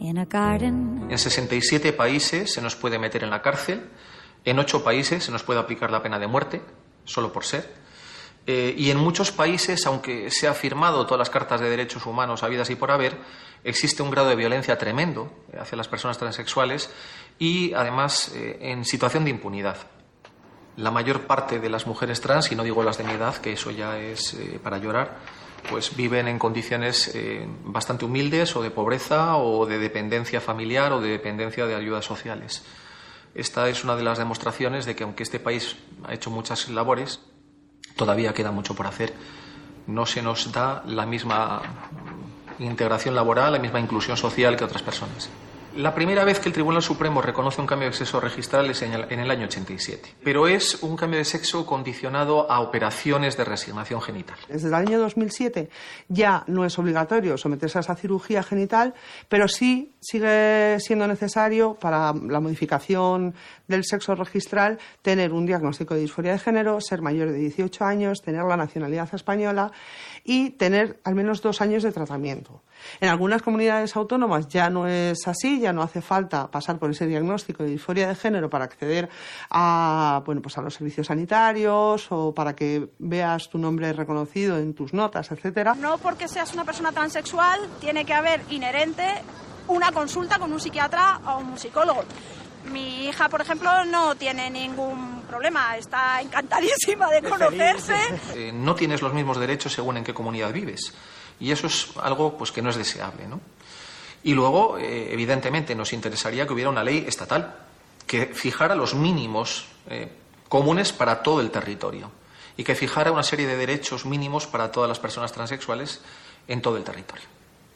[0.00, 1.06] in a garden.
[1.08, 3.88] En 67 países se nos puede meter en la cárcel,
[4.44, 6.60] en 8 países se nos puede aplicar la pena de muerte,
[7.04, 7.91] solo por ser.
[8.46, 12.42] Eh, y en muchos países, aunque se ha firmado todas las cartas de derechos humanos
[12.42, 13.16] habidas y por haber,
[13.64, 16.90] existe un grado de violencia tremendo hacia las personas transexuales
[17.38, 19.76] y, además, eh, en situación de impunidad.
[20.76, 23.52] La mayor parte de las mujeres trans, y no digo las de mi edad, que
[23.52, 25.18] eso ya es eh, para llorar,
[25.68, 31.00] pues viven en condiciones eh, bastante humildes o de pobreza o de dependencia familiar o
[31.00, 32.64] de dependencia de ayudas sociales.
[33.34, 37.20] Esta es una de las demostraciones de que aunque este país ha hecho muchas labores,
[37.96, 39.14] todavía queda mucho por hacer.
[39.86, 41.62] No se nos da la misma
[42.58, 45.28] integración laboral, la misma inclusión social que otras personas.
[45.76, 48.92] La primera vez que el Tribunal Supremo reconoce un cambio de sexo registral es en
[48.92, 54.36] el, año 87, pero es un cambio de sexo condicionado a operaciones de resignación genital.
[54.48, 55.70] Desde el año 2007
[56.08, 58.92] ya no es obligatorio someterse a esa cirugía genital,
[59.30, 63.34] pero sí sigue siendo necesario para la modificación
[63.66, 68.20] del sexo registral tener un diagnóstico de disforia de género, ser mayor de 18 años,
[68.20, 69.72] tener la nacionalidad española
[70.22, 72.62] y tener al menos dos años de tratamiento.
[73.00, 77.06] En algunas comunidades autónomas ya no es así, ya no hace falta pasar por ese
[77.06, 79.08] diagnóstico de disforia de género para acceder
[79.50, 84.74] a, bueno, pues a los servicios sanitarios o para que veas tu nombre reconocido en
[84.74, 85.74] tus notas, etcétera.
[85.74, 89.06] No porque seas una persona transexual tiene que haber inherente
[89.68, 92.04] una consulta con un psiquiatra o un psicólogo.
[92.72, 97.96] Mi hija, por ejemplo, no tiene ningún problema, está encantadísima de conocerse.
[98.34, 100.94] Eh, no tienes los mismos derechos según en qué comunidad vives.
[101.42, 103.26] Y eso es algo pues, que no es deseable.
[103.26, 103.40] ¿no?
[104.22, 107.56] Y luego, eh, evidentemente, nos interesaría que hubiera una ley estatal
[108.06, 110.08] que fijara los mínimos eh,
[110.48, 112.12] comunes para todo el territorio
[112.56, 116.00] y que fijara una serie de derechos mínimos para todas las personas transexuales
[116.46, 117.24] en todo el territorio.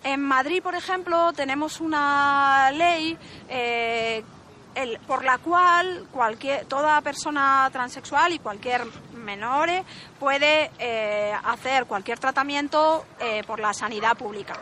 [0.04, 4.22] En Madrid, por ejemplo, tenemos una ley eh,
[5.08, 8.82] por la cual cualquier, toda persona transexual y cualquier
[9.26, 9.68] menor
[10.18, 14.54] puede eh, hacer cualquier tratamiento eh, por la sanidad pública.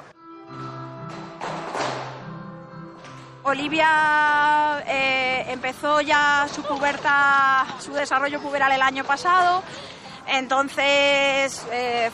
[3.44, 9.62] Olivia eh, empezó ya su pubertad, su desarrollo puberal el año pasado,
[10.26, 11.66] entonces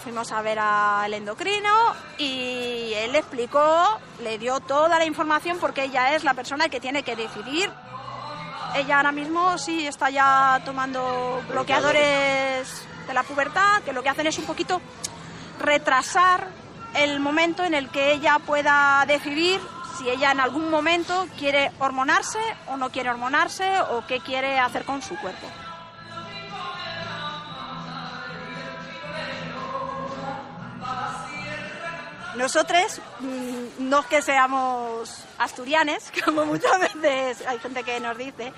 [0.03, 5.85] fuimos a ver al endocrino y él le explicó, le dio toda la información porque
[5.85, 7.71] ella es la persona que tiene que decidir.
[8.75, 14.27] Ella ahora mismo sí está ya tomando bloqueadores de la pubertad, que lo que hacen
[14.27, 14.81] es un poquito
[15.59, 16.49] retrasar
[16.95, 19.61] el momento en el que ella pueda decidir
[19.99, 24.85] si ella en algún momento quiere hormonarse o no quiere hormonarse o qué quiere hacer
[24.85, 25.47] con su cuerpo.
[32.37, 38.53] Nosotros, mm, no es que seamos asturianes, como muchas veces hay gente que nos dice,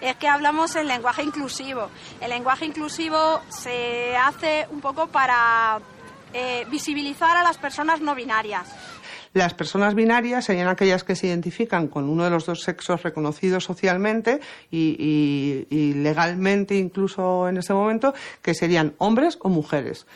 [0.00, 1.88] es que hablamos en lenguaje inclusivo.
[2.20, 5.80] El lenguaje inclusivo se hace un poco para
[6.34, 8.68] eh, visibilizar a las personas no binarias.
[9.32, 13.64] Las personas binarias serían aquellas que se identifican con uno de los dos sexos reconocidos
[13.64, 14.40] socialmente
[14.70, 20.06] y, y, y legalmente incluso en este momento, que serían hombres o mujeres.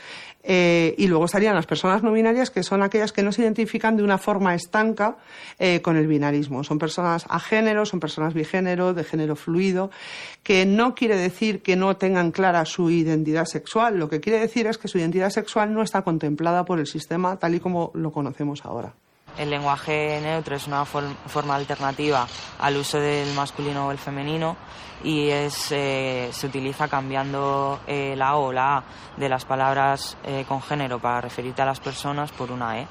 [0.43, 3.97] Eh, y luego estarían las personas no binarias, que son aquellas que no se identifican
[3.97, 5.17] de una forma estanca
[5.59, 6.65] eh, con el binarismo.
[6.65, 9.91] Son personas a género, son personas bigénero, de género fluido,
[10.43, 13.99] que no quiere decir que no tengan clara su identidad sexual.
[13.99, 17.37] Lo que quiere decir es que su identidad sexual no está contemplada por el sistema
[17.39, 18.95] tal y como lo conocemos ahora.
[19.39, 22.27] El lenguaje neutro es una for forma alternativa
[22.59, 24.57] al uso del masculino o el femenino
[25.03, 28.85] y es, eh, se utiliza cambiando eh, la O o la A
[29.17, 32.87] de las palabras eh, con género para referirte a las personas por una E.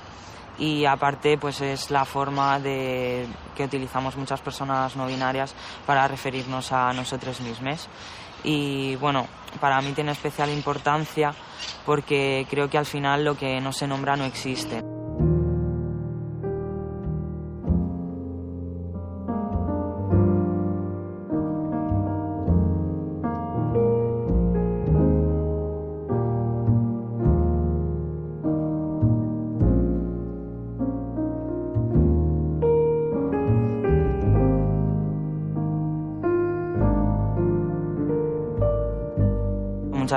[0.58, 5.54] y aparte pues es la forma de que utilizamos muchas personas no binarias
[5.86, 7.88] para referirnos a nosotros mismos
[8.44, 9.28] y bueno
[9.60, 11.34] para mí tiene especial importancia
[11.86, 14.82] porque creo que al final lo que no se nombra no existe.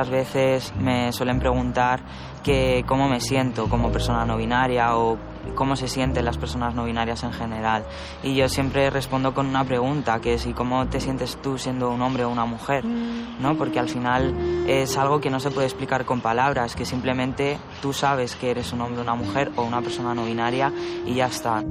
[0.03, 2.01] Muchas veces me suelen preguntar
[2.43, 5.17] que cómo me siento como persona no binaria o
[5.55, 7.85] cómo se sienten las personas no binarias en general.
[8.25, 11.91] Y yo siempre respondo con una pregunta, que es ¿y cómo te sientes tú siendo
[11.91, 12.85] un hombre o una mujer?
[12.85, 13.57] ¿No?
[13.57, 17.93] Porque al final es algo que no se puede explicar con palabras, que simplemente tú
[17.93, 20.73] sabes que eres un hombre una mujer o una persona no binaria
[21.07, 21.63] y ya está.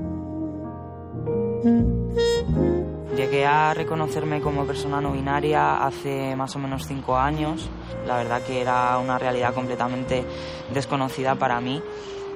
[3.22, 7.70] Llegué a reconocerme como persona no binaria hace más o menos cinco años.
[8.08, 10.26] La verdad que era una realidad completamente
[10.74, 11.80] desconocida para mí.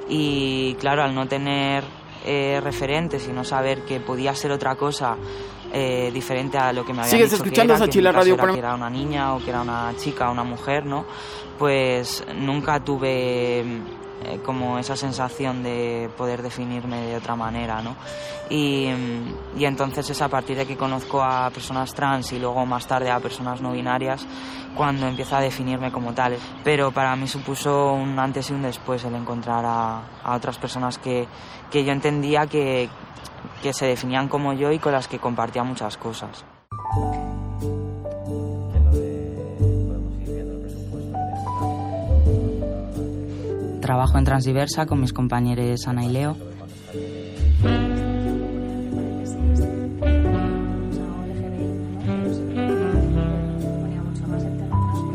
[0.07, 1.83] Y claro, al no tener
[2.23, 5.17] eh, referentes y no saber que podía ser otra cosa
[5.73, 7.89] eh, diferente a lo que me habían ¿Sigues dicho escuchando que era, esa que en
[7.89, 10.33] mi Chile caso Radio era que era una niña o que era una chica o
[10.33, 11.03] una mujer, ¿no?
[11.57, 13.65] Pues nunca tuve
[14.23, 17.95] eh, como esa sensación de poder definirme de otra manera, ¿no?
[18.49, 22.65] Y, mm, y entonces es a partir de que conozco a personas trans y luego
[22.65, 24.25] más tarde a personas no binarias
[24.75, 26.37] cuando empiezo a definirme como tal.
[26.63, 30.97] Pero para mí supuso un antes y un después el encontrar a, a otras personas
[30.97, 31.27] que,
[31.71, 32.89] que yo entendía que,
[33.61, 36.45] que se definían como yo y con las que compartía muchas cosas.
[43.85, 46.35] Trabajo en Transdiversa con mis compañeros Ana y Leo.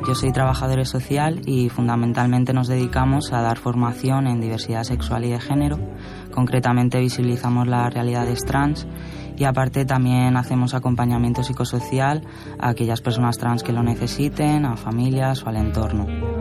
[0.07, 5.31] Yo soy trabajadora social y fundamentalmente nos dedicamos a dar formación en diversidad sexual y
[5.31, 5.81] de género.
[6.31, 8.87] Concretamente visibilizamos las realidades trans
[9.37, 12.23] y aparte también hacemos acompañamiento psicosocial
[12.61, 16.40] a aquellas personas trans que lo necesiten, a familias o al entorno.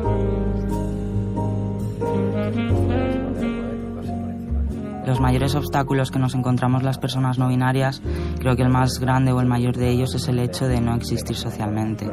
[5.09, 7.99] Los mayores obstáculos que nos encontramos las personas no binarias,
[8.37, 10.93] creo que el más grande o el mayor de ellos es el hecho de no
[10.93, 12.07] existir socialmente,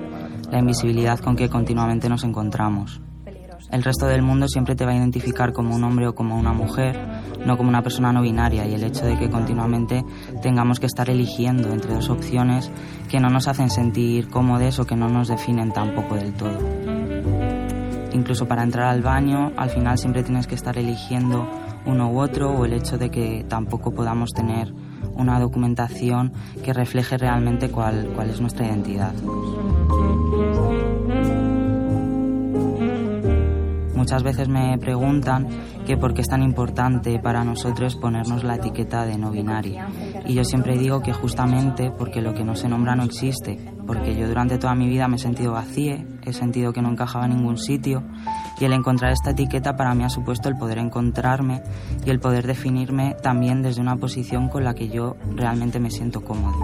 [0.51, 3.03] la invisibilidad con que continuamente nos encontramos.
[3.71, 6.55] El resto del mundo siempre te va a identificar como un hombre o como una
[6.55, 6.99] mujer,
[7.45, 10.03] no como una persona no binaria, y el hecho de que continuamente
[10.41, 12.73] tengamos que estar eligiendo entre dos opciones
[13.11, 16.59] que no nos hacen sentir cómodos o que no nos definen tampoco del todo.
[18.15, 21.47] Incluso para entrar al baño, al final siempre tienes que estar eligiendo
[21.87, 24.73] uno u otro o el hecho de que tampoco podamos tener
[25.15, 26.33] una documentación
[26.63, 29.15] que refleje realmente cuál, cuál es nuestra identidad.
[33.95, 35.49] Muchas veces me preguntan
[35.85, 39.89] que por qué es tan importante para nosotros ponernos la etiqueta de no binaria.
[40.27, 44.15] Y yo siempre digo que justamente porque lo que no se nombra no existe, porque
[44.15, 47.37] yo durante toda mi vida me he sentido vacía, he sentido que no encajaba en
[47.37, 48.05] ningún sitio
[48.59, 51.63] y el encontrar esta etiqueta para mí ha supuesto el poder encontrarme
[52.05, 56.23] y el poder definirme también desde una posición con la que yo realmente me siento
[56.23, 56.57] cómodo.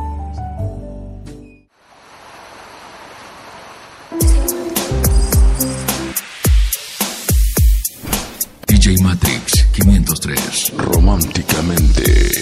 [8.67, 10.73] DJ Matrix 503.
[10.77, 12.33] Románticamente.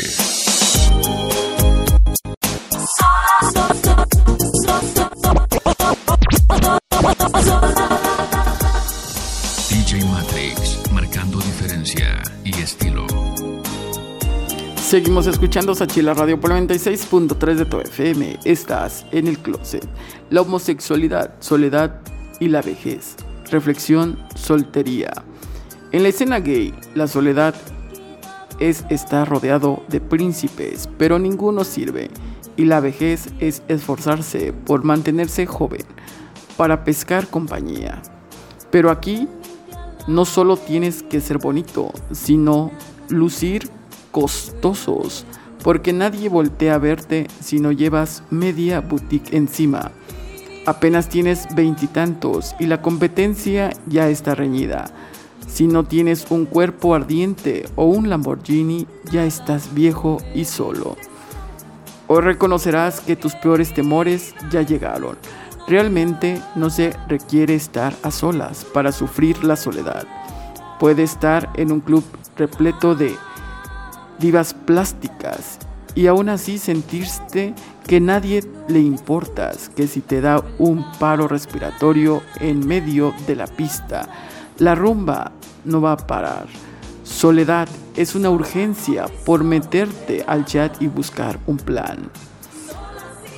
[14.90, 18.40] Seguimos escuchando Sachila Radio por 96.3 de tu FM.
[18.44, 19.88] Estás en el closet.
[20.30, 22.00] La homosexualidad, soledad
[22.40, 23.14] y la vejez.
[23.52, 25.12] Reflexión, soltería.
[25.92, 27.54] En la escena gay, la soledad
[28.58, 32.10] es estar rodeado de príncipes, pero ninguno sirve.
[32.56, 35.84] Y la vejez es esforzarse por mantenerse joven,
[36.56, 38.02] para pescar compañía.
[38.72, 39.28] Pero aquí
[40.08, 42.72] no solo tienes que ser bonito, sino
[43.08, 43.70] lucir
[44.10, 45.24] costosos,
[45.62, 49.92] porque nadie voltea a verte si no llevas media boutique encima.
[50.66, 54.90] Apenas tienes veintitantos y la competencia ya está reñida.
[55.46, 60.96] Si no tienes un cuerpo ardiente o un Lamborghini, ya estás viejo y solo.
[62.06, 65.16] Hoy reconocerás que tus peores temores ya llegaron.
[65.66, 70.06] Realmente no se requiere estar a solas para sufrir la soledad.
[70.78, 72.04] Puede estar en un club
[72.36, 73.14] repleto de
[74.20, 75.58] divas plásticas
[75.94, 77.54] y aún así sentirte
[77.86, 83.46] que nadie le importas, que si te da un paro respiratorio en medio de la
[83.46, 84.08] pista,
[84.58, 85.32] la rumba
[85.64, 86.46] no va a parar.
[87.02, 92.08] Soledad es una urgencia por meterte al chat y buscar un plan.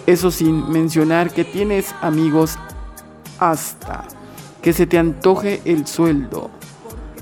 [0.06, 2.58] Eso sin mencionar que tienes amigos
[3.38, 4.04] hasta
[4.60, 6.50] que se te antoje el sueldo.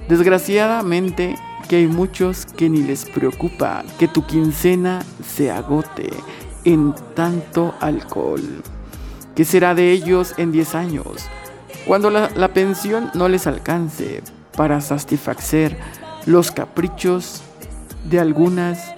[0.09, 1.37] Desgraciadamente
[1.71, 6.11] que hay muchos que ni les preocupa que tu quincena se agote
[6.64, 8.43] en tanto alcohol.
[9.37, 11.29] ¿Qué será de ellos en 10 años?
[11.87, 14.21] Cuando la, la pensión no les alcance
[14.57, 15.79] para satisfacer
[16.27, 17.41] los caprichos
[18.05, 18.93] de algunas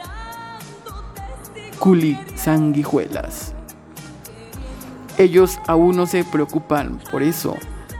[1.79, 3.53] culisanguijuelas.
[5.18, 7.55] Ellos aún no se preocupan por eso.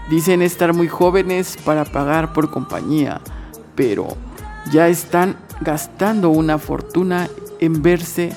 [0.09, 3.20] Dicen estar muy jóvenes para pagar por compañía,
[3.75, 4.16] pero
[4.71, 7.29] ya están gastando una fortuna
[7.61, 8.33] en verse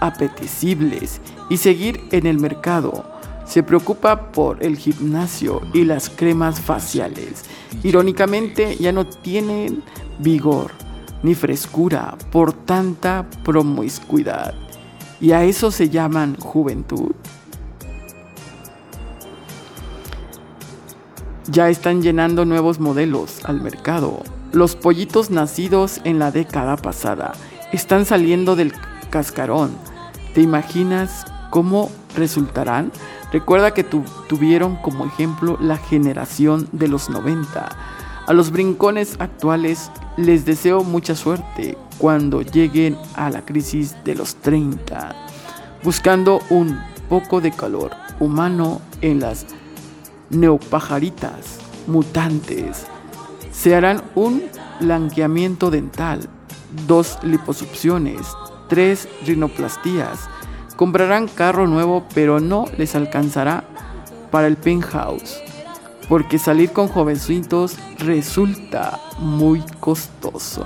[0.00, 3.04] apetecibles y seguir en el mercado.
[3.44, 7.44] Se preocupa por el gimnasio y las cremas faciales.
[7.82, 9.82] Irónicamente ya no tienen
[10.18, 10.70] vigor
[11.22, 14.54] ni frescura por tanta promiscuidad.
[15.20, 17.12] ¿Y a eso se llaman juventud?
[21.48, 27.32] Ya están llenando nuevos modelos al mercado los pollitos nacidos en la década pasada
[27.72, 28.72] están saliendo del
[29.10, 29.70] cascarón.
[30.34, 32.92] ¿Te imaginas cómo resultarán?
[33.32, 37.68] Recuerda que tuvieron como ejemplo la generación de los 90.
[38.26, 44.36] A los brincones actuales les deseo mucha suerte cuando lleguen a la crisis de los
[44.36, 45.16] 30,
[45.82, 46.78] buscando un
[47.08, 47.90] poco de calor
[48.20, 49.46] humano en las
[50.30, 52.86] neopajaritas mutantes
[53.62, 54.42] se harán un
[54.80, 56.28] blanqueamiento dental,
[56.84, 58.26] dos liposucciones,
[58.68, 60.28] tres rinoplastías.
[60.74, 63.62] Comprarán carro nuevo, pero no les alcanzará
[64.32, 65.40] para el penthouse,
[66.08, 70.64] porque salir con jovencitos resulta muy costoso.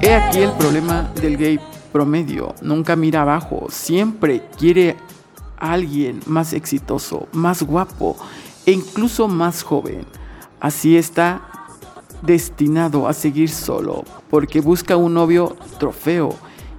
[0.00, 1.60] He aquí el problema del gay
[1.92, 4.96] promedio, nunca mira abajo, siempre quiere
[5.58, 8.16] a alguien más exitoso, más guapo
[8.66, 10.06] e incluso más joven.
[10.60, 11.42] Así está
[12.22, 16.34] destinado a seguir solo, porque busca un novio trofeo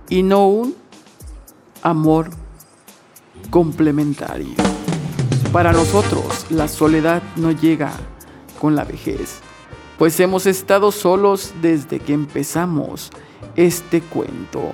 [0.10, 0.76] y no un
[1.82, 2.30] amor
[3.49, 4.55] complementario.
[5.51, 7.91] Para nosotros, la soledad no llega
[8.60, 9.39] con la vejez,
[9.97, 13.10] pues hemos estado solos desde que empezamos
[13.55, 14.74] este cuento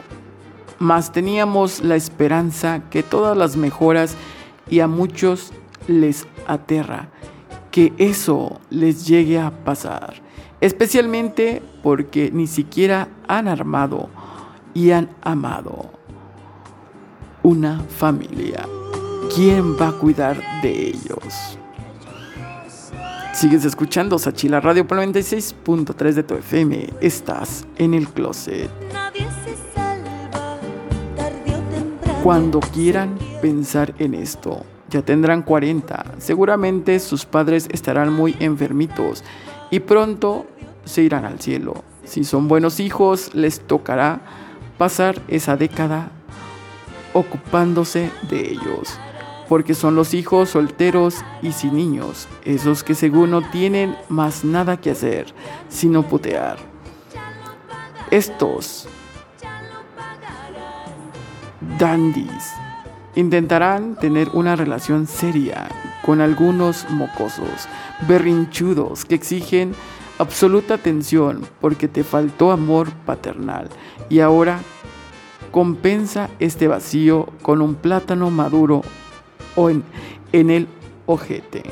[0.80, 4.15] mas teníamos la esperanza que todas las mejoras
[4.69, 5.51] y a muchos
[5.88, 7.09] les aterra
[7.76, 10.21] que eso les llegue a pasar,
[10.61, 14.09] especialmente porque ni siquiera han armado
[14.73, 15.91] y han amado
[17.43, 18.65] una familia.
[19.36, 21.57] ¿Quién va a cuidar de ellos?
[23.34, 26.93] Sigues escuchando Sachila Radio por 96.3 de tu FM.
[27.01, 28.69] Estás en el closet.
[32.26, 39.23] Cuando quieran pensar en esto, ya tendrán 40, seguramente sus padres estarán muy enfermitos
[39.69, 40.47] y pronto
[40.86, 41.84] se irán al cielo.
[42.03, 44.21] Si son buenos hijos, les tocará
[44.80, 46.09] pasar esa década
[47.13, 48.97] ocupándose de ellos,
[49.47, 54.78] porque son los hijos solteros y sin niños, esos que según no tienen más nada
[54.78, 55.28] que hacer,
[55.69, 56.57] sino putear.
[58.09, 58.88] Estos
[61.79, 62.53] dandies
[63.15, 65.69] intentarán tener una relación seria
[66.03, 67.67] con algunos mocosos,
[68.07, 69.73] berrinchudos que exigen
[70.19, 73.69] absoluta atención porque te faltó amor paternal
[74.09, 74.59] y ahora
[75.51, 78.81] compensa este vacío con un plátano maduro
[79.55, 79.83] o en,
[80.33, 80.67] en el
[81.05, 81.63] ojete.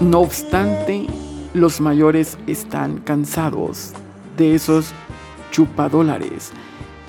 [0.00, 1.06] No obstante,
[1.54, 3.92] los mayores están cansados
[4.36, 4.92] de esos
[5.52, 6.50] chupadólares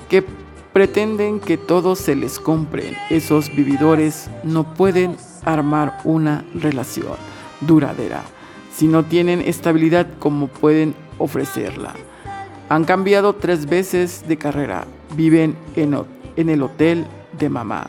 [0.09, 0.23] que
[0.71, 2.95] pretenden que todos se les compren.
[3.09, 7.15] Esos vividores no pueden armar una relación
[7.61, 8.23] duradera
[8.73, 11.93] si no tienen estabilidad como pueden ofrecerla.
[12.69, 17.05] Han cambiado tres veces de carrera, viven en, el hotel
[17.37, 17.87] de mamá,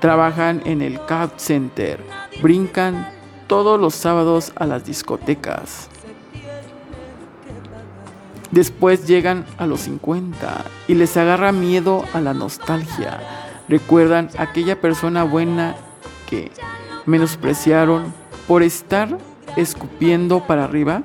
[0.00, 2.00] trabajan en el cab center,
[2.42, 3.08] brincan
[3.46, 5.88] todos los sábados a las discotecas.
[8.50, 13.20] Después llegan a los 50 y les agarra miedo a la nostalgia.
[13.68, 15.76] ¿Recuerdan aquella persona buena
[16.26, 16.50] que
[17.04, 18.12] menospreciaron
[18.46, 19.18] por estar
[19.56, 21.02] escupiendo para arriba?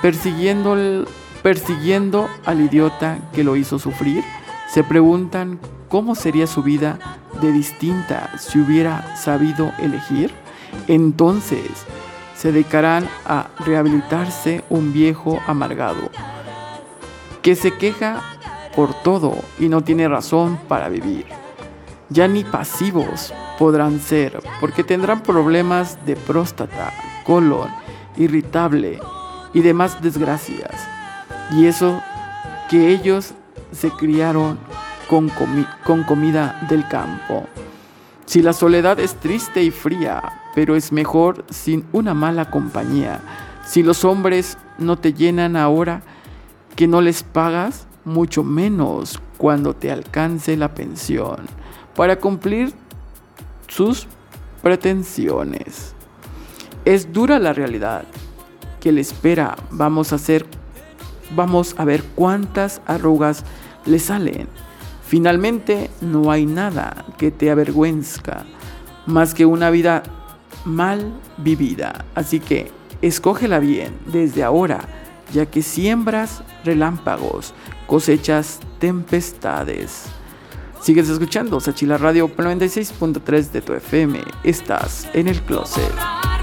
[0.00, 1.04] Persiguiendo,
[1.42, 4.24] persiguiendo al idiota que lo hizo sufrir?
[4.66, 5.60] Se preguntan
[5.90, 6.98] cómo sería su vida
[7.42, 10.32] de distinta si hubiera sabido elegir.
[10.88, 11.68] Entonces
[12.34, 16.10] se dedicarán a rehabilitarse un viejo amargado
[17.44, 18.22] que se queja
[18.74, 21.26] por todo y no tiene razón para vivir.
[22.08, 26.90] Ya ni pasivos podrán ser porque tendrán problemas de próstata,
[27.26, 27.68] colon,
[28.16, 28.98] irritable
[29.52, 30.88] y demás desgracias.
[31.52, 32.02] Y eso
[32.70, 33.34] que ellos
[33.72, 34.58] se criaron
[35.06, 35.30] con,
[35.84, 37.46] con comida del campo.
[38.24, 43.20] Si la soledad es triste y fría, pero es mejor sin una mala compañía.
[43.66, 46.00] Si los hombres no te llenan ahora
[46.76, 51.46] que no les pagas, mucho menos cuando te alcance la pensión
[51.94, 52.72] para cumplir
[53.68, 54.06] sus
[54.62, 55.94] pretensiones.
[56.84, 58.04] Es dura la realidad
[58.80, 59.56] que le espera.
[59.70, 60.46] Vamos a hacer
[61.34, 63.44] vamos a ver cuántas arrugas
[63.86, 64.48] le salen.
[65.06, 68.44] Finalmente no hay nada que te avergüenza
[69.06, 70.02] más que una vida
[70.64, 72.04] mal vivida.
[72.14, 72.70] Así que
[73.02, 74.88] escógela bien desde ahora,
[75.34, 77.52] ya que siembras relámpagos,
[77.86, 80.04] cosechas tempestades.
[80.80, 84.20] Sigues escuchando Sachila Radio 96.3 de tu FM.
[84.44, 86.33] Estás en el closet.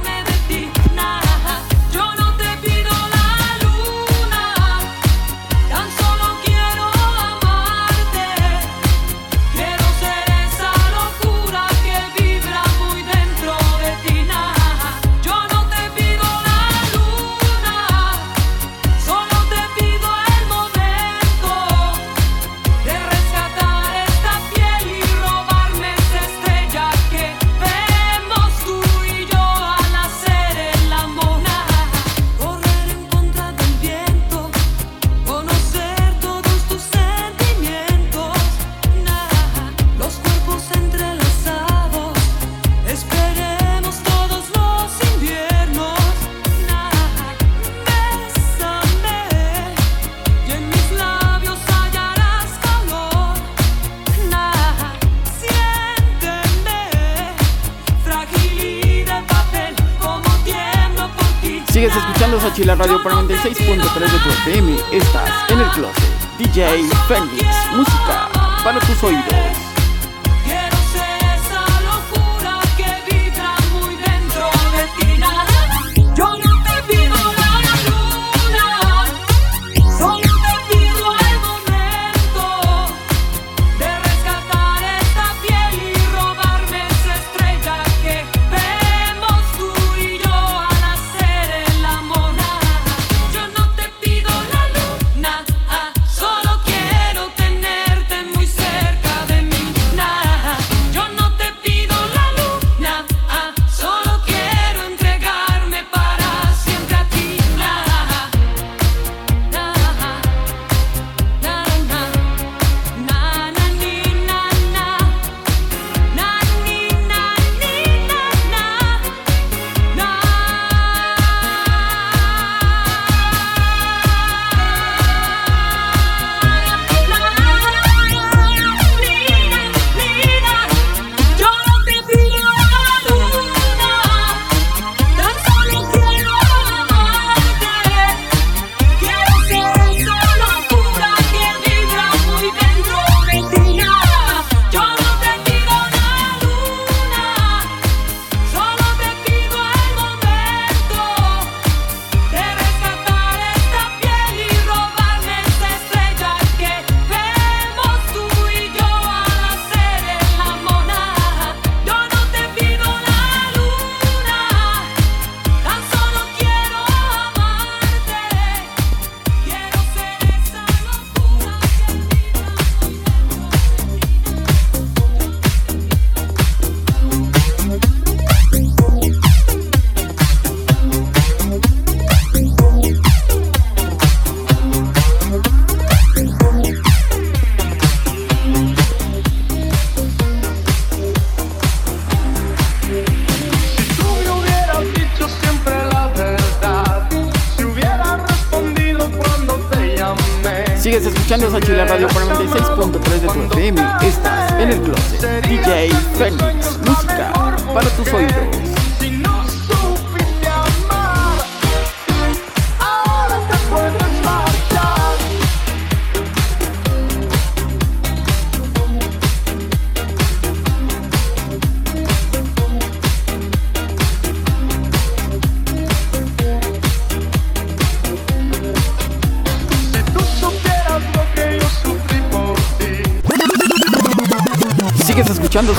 [62.81, 64.75] Radio por 96.3 de tu FM.
[64.91, 66.03] Estás en el closet.
[66.39, 67.45] DJ Félix,
[67.75, 68.27] música
[68.63, 69.30] para tus oídos.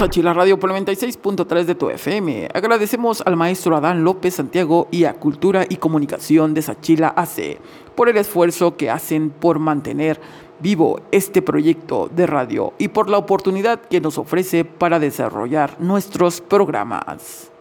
[0.02, 2.48] Escuchando Sachila Radio por 96.3 de tu FM.
[2.52, 7.58] Agradecemos al maestro Adán López Santiago y a Cultura y Comunicación de Sachila AC
[7.94, 10.20] por el esfuerzo que hacen por mantener
[10.60, 16.40] vivo este proyecto de radio y por la oportunidad que nos ofrece para desarrollar nuestros
[16.40, 17.51] programas.